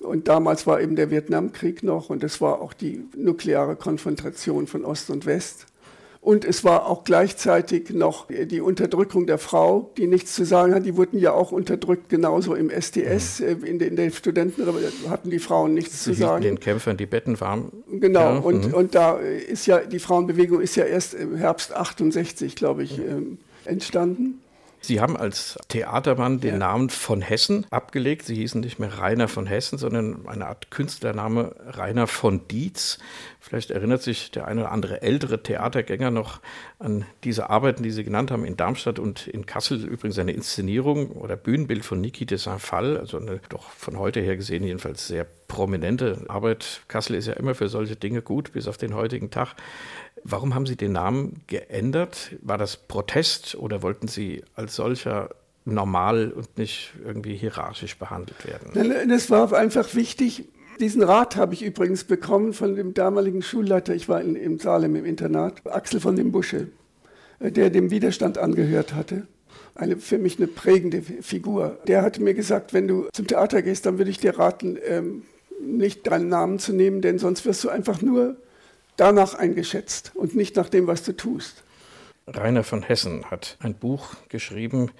Und 0.01 0.29
damals 0.29 0.67
war 0.67 0.81
eben 0.81 0.97
der 0.97 1.11
Vietnamkrieg 1.11 1.83
noch 1.83 2.09
und 2.09 2.23
es 2.23 2.41
war 2.41 2.61
auch 2.61 2.73
die 2.73 3.05
nukleare 3.17 3.75
Konfrontation 3.75 4.69
von 4.69 4.85
Ost 4.85 5.11
und 5.11 5.27
West. 5.27 5.67
Und 6.21 6.45
es 6.45 6.65
war 6.65 6.87
auch 6.87 7.05
gleichzeitig 7.05 7.91
noch 7.91 8.27
die 8.29 8.61
Unterdrückung 8.61 9.27
der 9.27 9.39
Frau, 9.39 9.93
die 9.97 10.07
nichts 10.07 10.35
zu 10.35 10.45
sagen 10.45 10.75
hat. 10.75 10.85
Die 10.85 10.97
wurden 10.97 11.19
ja 11.19 11.33
auch 11.33 11.53
unterdrückt, 11.53 12.09
genauso 12.09 12.55
im 12.55 12.71
SDS. 12.71 13.41
Mhm. 13.41 13.47
Äh, 13.47 13.51
in, 13.69 13.79
den, 13.79 13.89
in 13.91 13.97
den 13.97 14.13
Studenten 14.13 14.65
hatten 15.09 15.31
die 15.31 15.39
Frauen 15.39 15.75
nichts 15.75 16.05
Sie 16.05 16.13
zu 16.13 16.19
sagen. 16.19 16.43
den 16.43 16.61
Kämpfern 16.61 16.97
die 16.97 17.07
Betten 17.07 17.41
warm. 17.41 17.73
Genau, 17.91 18.21
ja. 18.21 18.39
und, 18.39 18.69
mhm. 18.69 18.75
und 18.75 18.95
da 18.95 19.17
ist 19.17 19.67
ja, 19.67 19.79
die 19.79 20.01
Frauenbewegung 20.01 20.61
ist 20.61 20.75
ja 20.75 20.85
erst 20.85 21.15
im 21.15 21.37
Herbst 21.37 21.73
68, 21.73 22.57
glaube 22.57 22.83
ich, 22.83 22.99
mhm. 22.99 23.39
entstanden. 23.65 24.41
Sie 24.81 25.01
haben 25.01 25.17
als 25.17 25.59
Theatermann 25.69 26.41
den 26.41 26.53
ja. 26.55 26.59
Namen 26.59 26.91
von 26.91 27.21
Hessen 27.21 27.67
abgelegt. 27.71 28.27
Sie 28.27 28.37
hießen 28.37 28.61
nicht 28.61 28.79
mehr 28.79 28.99
Rainer 28.99 29.29
von 29.29 29.47
Hessen, 29.47 29.79
sondern 29.79 30.27
eine 30.27 30.47
Art 30.47 30.71
Künstlername 30.71 31.55
Rainer 31.67 32.07
von 32.07 32.47
Dietz. 32.49 32.99
Vielleicht 33.41 33.71
erinnert 33.71 34.03
sich 34.03 34.31
der 34.31 34.47
eine 34.47 34.63
oder 34.63 34.73
andere 34.73 35.03
ältere 35.03 35.43
Theatergänger 35.43 36.11
noch 36.11 36.41
an 36.79 37.05
diese 37.25 37.51
Arbeiten, 37.51 37.83
die 37.83 37.91
Sie 37.91 38.05
genannt 38.05 38.31
haben, 38.31 38.45
in 38.45 38.57
Darmstadt 38.57 38.99
und 38.99 39.27
in 39.27 39.47
Kassel. 39.47 39.85
Übrigens 39.85 40.19
eine 40.19 40.33
Inszenierung 40.33 41.11
oder 41.13 41.37
Bühnenbild 41.37 41.85
von 41.85 42.01
Niki 42.01 42.27
de 42.27 42.39
Saint-Phal, 42.39 42.99
also 42.99 43.19
eine 43.19 43.41
doch 43.49 43.71
von 43.71 43.99
heute 43.99 44.21
her 44.21 44.37
gesehen 44.37 44.65
jedenfalls 44.65 45.09
sehr 45.09 45.27
prominente 45.49 46.25
Arbeit. 46.29 46.83
Kassel 46.89 47.17
ist 47.17 47.27
ja 47.27 47.33
immer 47.33 47.55
für 47.55 47.69
solche 47.69 47.97
Dinge 47.97 48.23
gut, 48.23 48.53
bis 48.53 48.69
auf 48.69 48.77
den 48.77 48.95
heutigen 48.95 49.31
Tag. 49.31 49.55
Warum 50.25 50.55
haben 50.55 50.67
Sie 50.67 50.77
den 50.77 50.93
Namen 50.93 51.43
geändert? 51.47 52.37
War 52.43 52.59
das 52.59 52.77
Protest 52.77 53.55
oder 53.55 53.83
wollten 53.83 54.09
Sie 54.09 54.43
als 54.55 54.77
solcher 54.77 55.31
normal 55.65 56.33
und 56.33 56.59
nicht 56.59 56.95
irgendwie 57.05 57.37
hierarchisch 57.37 57.99
behandelt 57.99 58.47
werden? 58.47 59.09
Das 59.09 59.31
war 59.31 59.53
einfach 59.53 59.95
wichtig. 59.95 60.49
Diesen 60.81 61.03
Rat 61.03 61.37
habe 61.37 61.55
ich 61.55 61.63
übrigens 61.63 62.05
bekommen 62.05 62.53
von 62.53 62.77
dem 62.77 62.95
damaligen 62.95 63.43
Schulleiter, 63.43 63.95
ich 63.95 64.09
war 64.09 64.21
in, 64.21 64.37
im 64.37 64.59
Salem 64.59 64.95
im 64.95 65.05
Internat, 65.05 65.67
Axel 65.67 65.99
von 66.01 66.15
dem 66.15 66.31
Busche, 66.31 66.69
äh, 67.41 67.51
der 67.51 67.71
dem 67.71 67.91
Widerstand 67.91 68.39
angehört 68.39 68.95
hatte. 68.95 69.27
Eine, 69.75 69.97
für 69.97 70.19
mich 70.19 70.39
eine 70.39 70.47
prägende 70.47 71.03
Figur. 71.03 71.79
Der 71.87 72.03
hatte 72.03 72.23
mir 72.23 72.35
gesagt, 72.35 72.75
wenn 72.75 72.87
du 72.87 73.09
zum 73.13 73.27
Theater 73.27 73.63
gehst, 73.63 73.87
dann 73.87 73.99
würde 73.99 74.11
ich 74.11 74.19
dir 74.19 74.39
raten, 74.39 74.79
ähm, 74.87 75.23
nicht 75.61 76.07
deinen 76.07 76.29
Namen 76.29 76.59
zu 76.59 76.73
nehmen, 76.73 77.01
denn 77.01 77.19
sonst 77.19 77.45
wirst 77.45 77.65
du 77.65 77.69
einfach 77.69 78.01
nur 78.01 78.37
danach 78.99 79.35
eingeschätzt 79.35 80.13
und 80.15 80.35
nicht 80.37 80.57
nach 80.57 80.69
dem, 80.69 80.87
was 80.87 81.03
du 81.03 81.13
tust. 81.13 81.65
Rainer 82.27 82.63
von 82.63 82.83
Hessen 82.83 83.25
hat 83.31 83.57
ein 83.61 83.75
Buch 83.75 84.15
geschrieben 84.29 84.91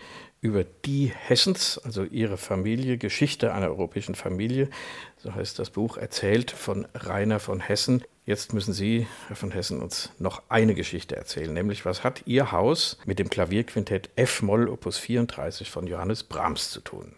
über 0.41 0.65
die 0.65 1.13
Hessens, 1.15 1.79
also 1.85 2.05
ihre 2.05 2.37
Familie, 2.37 2.97
Geschichte 2.97 3.53
einer 3.53 3.69
europäischen 3.69 4.15
Familie. 4.15 4.71
So 5.19 5.35
heißt 5.35 5.59
das 5.59 5.71
Buch, 5.71 5.97
erzählt 5.97 6.51
von 6.51 6.87
Rainer 6.95 7.41
von 7.41 7.61
Hessen. 7.61 8.03
Jetzt 8.25 8.55
müssen 8.55 8.73
Sie, 8.73 9.07
Herr 9.27 9.37
von 9.37 9.51
Hessen, 9.51 9.83
uns 9.83 10.11
noch 10.19 10.43
eine 10.49 10.75
Geschichte 10.75 11.17
erzählen, 11.17 11.53
nämlich 11.53 11.85
was 11.85 12.05
hat 12.05 12.23
Ihr 12.27 12.53
Haus 12.53 12.99
mit 13.05 13.19
dem 13.19 13.29
Klavierquintett 13.29 14.11
F-Moll 14.17 14.69
Opus 14.69 14.97
34 14.99 15.71
von 15.71 15.87
Johannes 15.87 16.23
Brahms 16.23 16.71
zu 16.71 16.81
tun? 16.81 17.13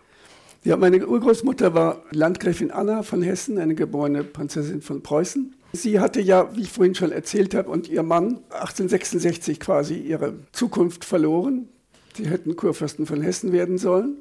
Ja, 0.62 0.76
meine 0.76 1.07
Urgroßmutter 1.07 1.74
war 1.74 2.03
Landgräfin 2.11 2.70
Anna 2.70 3.03
von 3.03 3.22
Hessen, 3.22 3.59
eine 3.59 3.74
geborene 3.74 4.24
Prinzessin 4.24 4.83
von 4.83 5.03
Preußen. 5.03 5.55
Sie 5.73 6.01
hatte 6.01 6.21
ja, 6.21 6.55
wie 6.57 6.62
ich 6.62 6.73
vorhin 6.73 6.95
schon 6.95 7.12
erzählt 7.12 7.55
habe, 7.55 7.71
und 7.71 7.89
ihr 7.89 8.03
Mann 8.03 8.41
1866 8.51 9.61
quasi 9.61 9.95
ihre 9.95 10.35
Zukunft 10.53 11.05
verloren. 11.05 11.68
Sie 12.16 12.29
hätten 12.29 12.57
Kurfürsten 12.57 13.07
von 13.07 13.23
Hessen 13.23 13.53
werden 13.53 13.79
sollen. 13.79 14.16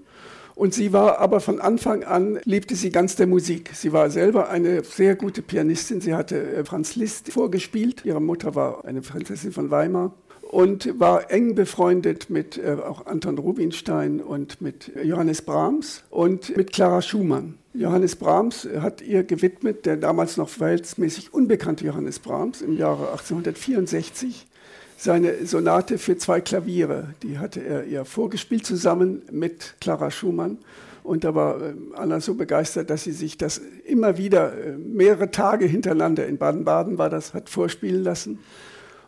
Und 0.54 0.74
sie 0.74 0.91
war 0.91 1.20
aber 1.20 1.39
von 1.39 1.62
Anfang 1.62 2.04
an, 2.04 2.39
liebte 2.43 2.76
sie 2.76 2.89
ganz 2.89 3.16
der 3.16 3.28
Musik. 3.28 3.72
Sie 3.74 3.93
war 3.93 4.10
selber 4.10 4.50
eine 4.50 4.84
sehr 4.84 5.16
gute 5.16 5.41
Pianistin. 5.41 6.02
Sie 6.02 6.14
hatte 6.14 6.38
äh, 6.38 6.66
Franz 6.66 6.95
Liszt 6.95 7.32
vorgespielt. 7.32 8.04
Ihre 8.04 8.22
Mutter 8.22 8.56
war 8.56 8.84
eine 8.86 9.02
Prinzessin 9.02 9.54
von 9.54 9.72
Weimar 9.72 10.14
und 10.50 11.00
war 11.00 11.30
eng 11.30 11.54
befreundet 11.54 12.32
mit 12.32 12.58
äh, 12.58 12.74
auch 12.74 13.06
Anton 13.06 13.38
Rubinstein 13.38 14.20
und 14.20 14.62
mit 14.62 14.91
Johannes 15.04 15.43
Brahms 15.43 16.04
und 16.10 16.58
mit 16.58 16.74
Clara 16.74 17.04
Schumann. 17.04 17.60
Johannes 17.76 18.16
Brahms 18.16 18.68
hat 18.80 19.04
ihr 19.04 19.24
gewidmet, 19.24 19.86
der 19.86 19.95
damals 19.95 20.38
noch 20.38 20.50
verhältnismäßig 20.50 21.36
unbekannte 21.36 21.86
Johannes 21.86 22.18
Brahms 22.18 22.64
im 22.64 22.76
Jahre 22.76 23.12
1864, 23.12 24.47
seine 24.97 25.45
Sonate 25.45 26.00
für 26.00 26.18
zwei 26.18 26.41
Klaviere. 26.41 27.14
Die 27.22 27.38
hatte 27.38 27.64
er 27.64 27.86
ihr 27.86 28.04
vorgespielt 28.04 28.66
zusammen 28.66 29.22
mit 29.32 29.76
Clara 29.80 30.10
Schumann. 30.10 30.58
Und 31.04 31.26
da 31.26 31.36
war 31.36 31.62
äh, 31.62 31.74
Anna 31.93 32.22
so 32.22 32.34
begeistert, 32.34 32.89
dass 32.89 33.04
sie 33.04 33.12
sich 33.12 33.38
das 33.38 33.62
immer 33.86 34.18
wieder 34.18 34.52
äh, 34.58 34.72
mehrere 34.72 35.30
Tage 35.30 35.66
hintereinander 35.66 36.26
in 36.26 36.39
Baden-Baden 36.39 36.97
war 36.97 37.12
das, 37.12 37.36
hat 37.36 37.50
vorspielen 37.50 38.04
lassen. 38.04 38.39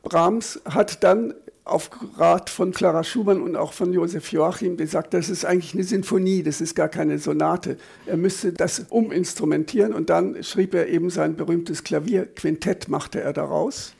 Brahms 0.04 0.62
hat 0.66 1.04
dann 1.04 1.34
auf 1.64 1.90
Rat 2.18 2.50
von 2.50 2.72
Clara 2.72 3.04
Schumann 3.04 3.42
und 3.42 3.56
auch 3.56 3.74
von 3.74 3.94
Josef 3.94 4.32
Joachim 4.32 4.78
gesagt, 4.78 5.14
das 5.14 5.30
ist 5.30 5.46
eigentlich 5.46 5.74
eine 5.74 5.84
Sinfonie, 5.84 6.44
das 6.44 6.60
ist 6.60 6.76
gar 6.76 6.90
keine 6.90 7.20
Sonate. 7.20 7.78
Er 8.06 8.18
müsste 8.18 8.52
das 8.52 8.88
uminstrumentieren 8.90 9.94
und 9.94 10.10
dann 10.10 10.44
schrieb 10.44 10.74
er 10.74 10.88
eben 10.88 11.10
sein 11.10 11.36
berühmtes 11.36 11.84
Klavierquintett, 11.84 12.90
machte 12.90 13.22
er 13.22 13.34
daraus. 13.34 13.94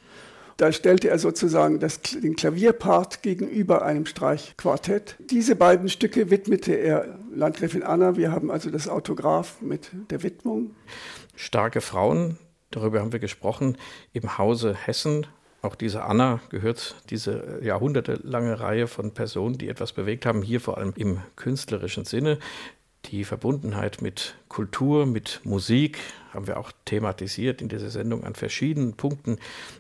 Da 0.58 0.72
stellte 0.72 1.10
er 1.10 1.18
sozusagen 1.18 1.80
das, 1.80 2.02
den 2.02 2.36
Klavierpart 2.36 3.24
gegenüber 3.24 3.84
einem 3.84 4.06
Streichquartett. 4.06 5.16
Diese 5.32 5.56
beiden 5.56 5.90
Stücke 5.90 6.30
widmete 6.30 6.74
er 6.74 7.18
Landgräfin 7.34 7.84
Anna. 7.84 8.16
Wir 8.16 8.32
haben 8.32 8.52
also 8.52 8.70
das 8.70 8.88
Autograph 8.88 9.62
mit 9.62 9.90
der 10.12 10.22
Widmung. 10.22 10.76
Starke 11.36 11.82
Frauen, 11.82 12.38
darüber 12.70 13.00
haben 13.00 13.12
wir 13.12 13.20
gesprochen, 13.20 13.78
im 14.14 14.38
Hause 14.38 14.76
Hessen 14.76 15.26
auch 15.62 15.76
diese 15.76 16.04
Anna 16.04 16.40
gehört 16.50 16.96
diese 17.10 17.60
jahrhundertelange 17.62 18.60
Reihe 18.60 18.88
von 18.88 19.14
Personen, 19.14 19.58
die 19.58 19.70
etwas 19.70 19.94
bewegt 19.94 20.26
haben, 20.26 20.42
hier 20.42 20.60
vor 20.60 20.78
allem 20.78 20.94
im 20.96 21.22
künstlerischen 21.36 22.06
Sinne. 22.06 22.40
Die 23.06 23.24
Verbundenheit 23.24 24.02
mit 24.02 24.36
Kultur, 24.48 25.06
mit 25.06 25.42
Musik 25.44 26.00
haben 26.34 26.48
wir 26.48 26.58
auch 26.60 26.72
thematisiert 26.86 27.62
in 27.62 27.70
dieser 27.70 27.90
Sendung 27.90 28.24
an 28.24 28.36
verschiedenen 28.36 28.94
Punkten 28.94 29.38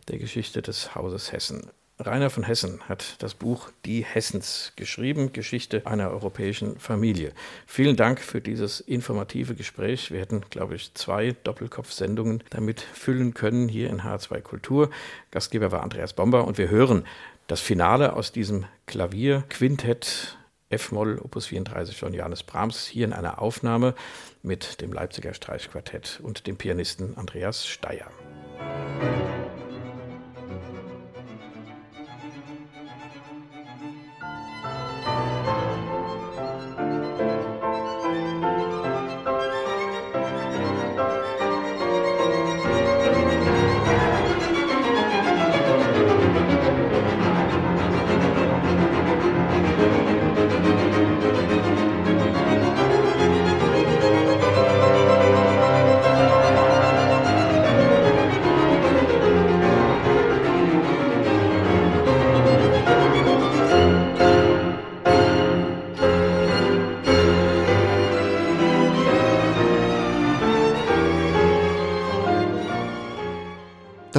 der 0.07 0.17
Geschichte 0.17 0.61
des 0.61 0.95
Hauses 0.95 1.31
Hessen. 1.31 1.69
Rainer 2.01 2.29
von 2.29 2.43
Hessen 2.43 2.81
hat 2.89 3.21
das 3.21 3.35
Buch 3.35 3.69
Die 3.85 4.03
Hessens 4.03 4.73
geschrieben, 4.75 5.33
Geschichte 5.33 5.85
einer 5.85 6.09
europäischen 6.09 6.79
Familie. 6.79 7.31
Vielen 7.67 7.95
Dank 7.95 8.19
für 8.19 8.41
dieses 8.41 8.79
informative 8.79 9.53
Gespräch. 9.53 10.11
Wir 10.11 10.19
hätten, 10.19 10.41
glaube 10.49 10.75
ich, 10.75 10.93
zwei 10.95 11.35
Doppelkopf-Sendungen 11.43 12.43
damit 12.49 12.81
füllen 12.81 13.33
können 13.33 13.67
hier 13.67 13.89
in 13.89 14.01
H2 14.01 14.41
Kultur. 14.41 14.89
Gastgeber 15.29 15.71
war 15.71 15.83
Andreas 15.83 16.13
Bomber 16.13 16.45
und 16.45 16.57
wir 16.57 16.69
hören 16.69 17.05
das 17.47 17.61
Finale 17.61 18.13
aus 18.13 18.31
diesem 18.31 18.65
Klavierquintett 18.87 20.37
F-Moll 20.69 21.19
Opus 21.19 21.47
34 21.47 21.97
von 21.97 22.13
Johannes 22.13 22.43
Brahms 22.43 22.87
hier 22.87 23.05
in 23.05 23.13
einer 23.13 23.41
Aufnahme 23.41 23.93
mit 24.41 24.81
dem 24.81 24.93
Leipziger 24.93 25.33
Streichquartett 25.33 26.19
und 26.23 26.47
dem 26.47 26.57
Pianisten 26.57 27.17
Andreas 27.17 27.67
Steyer. 27.67 28.09